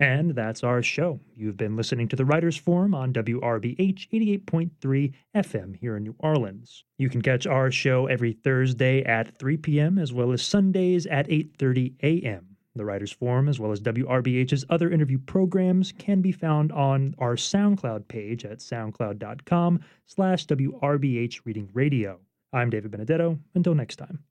And 0.00 0.34
that's 0.34 0.64
our 0.64 0.82
show. 0.82 1.20
You've 1.36 1.56
been 1.56 1.76
listening 1.76 2.08
to 2.08 2.16
the 2.16 2.24
Writers 2.24 2.56
Forum 2.56 2.92
on 2.92 3.12
WRBH 3.12 4.08
88.3 4.10 5.12
FM 5.36 5.76
here 5.76 5.96
in 5.96 6.02
New 6.02 6.16
Orleans. 6.18 6.82
You 6.98 7.08
can 7.08 7.22
catch 7.22 7.46
our 7.46 7.70
show 7.70 8.06
every 8.06 8.32
Thursday 8.32 9.04
at 9.04 9.38
3 9.38 9.58
p.m. 9.58 9.98
as 9.98 10.12
well 10.12 10.32
as 10.32 10.42
Sundays 10.42 11.06
at 11.06 11.28
8:30 11.28 11.94
a.m. 12.02 12.51
The 12.74 12.84
Writers 12.84 13.12
Forum, 13.12 13.48
as 13.48 13.60
well 13.60 13.70
as 13.70 13.80
WRBH's 13.80 14.64
other 14.70 14.90
interview 14.90 15.18
programs, 15.18 15.92
can 15.92 16.20
be 16.20 16.32
found 16.32 16.72
on 16.72 17.14
our 17.18 17.36
SoundCloud 17.36 18.08
page 18.08 18.44
at 18.44 18.58
soundcloud.com 18.58 19.80
slash 20.06 20.46
WRBH 20.46 21.40
Reading 21.44 21.68
Radio. 21.74 22.20
I'm 22.52 22.70
David 22.70 22.90
Benedetto. 22.90 23.38
Until 23.54 23.74
next 23.74 23.96
time. 23.96 24.24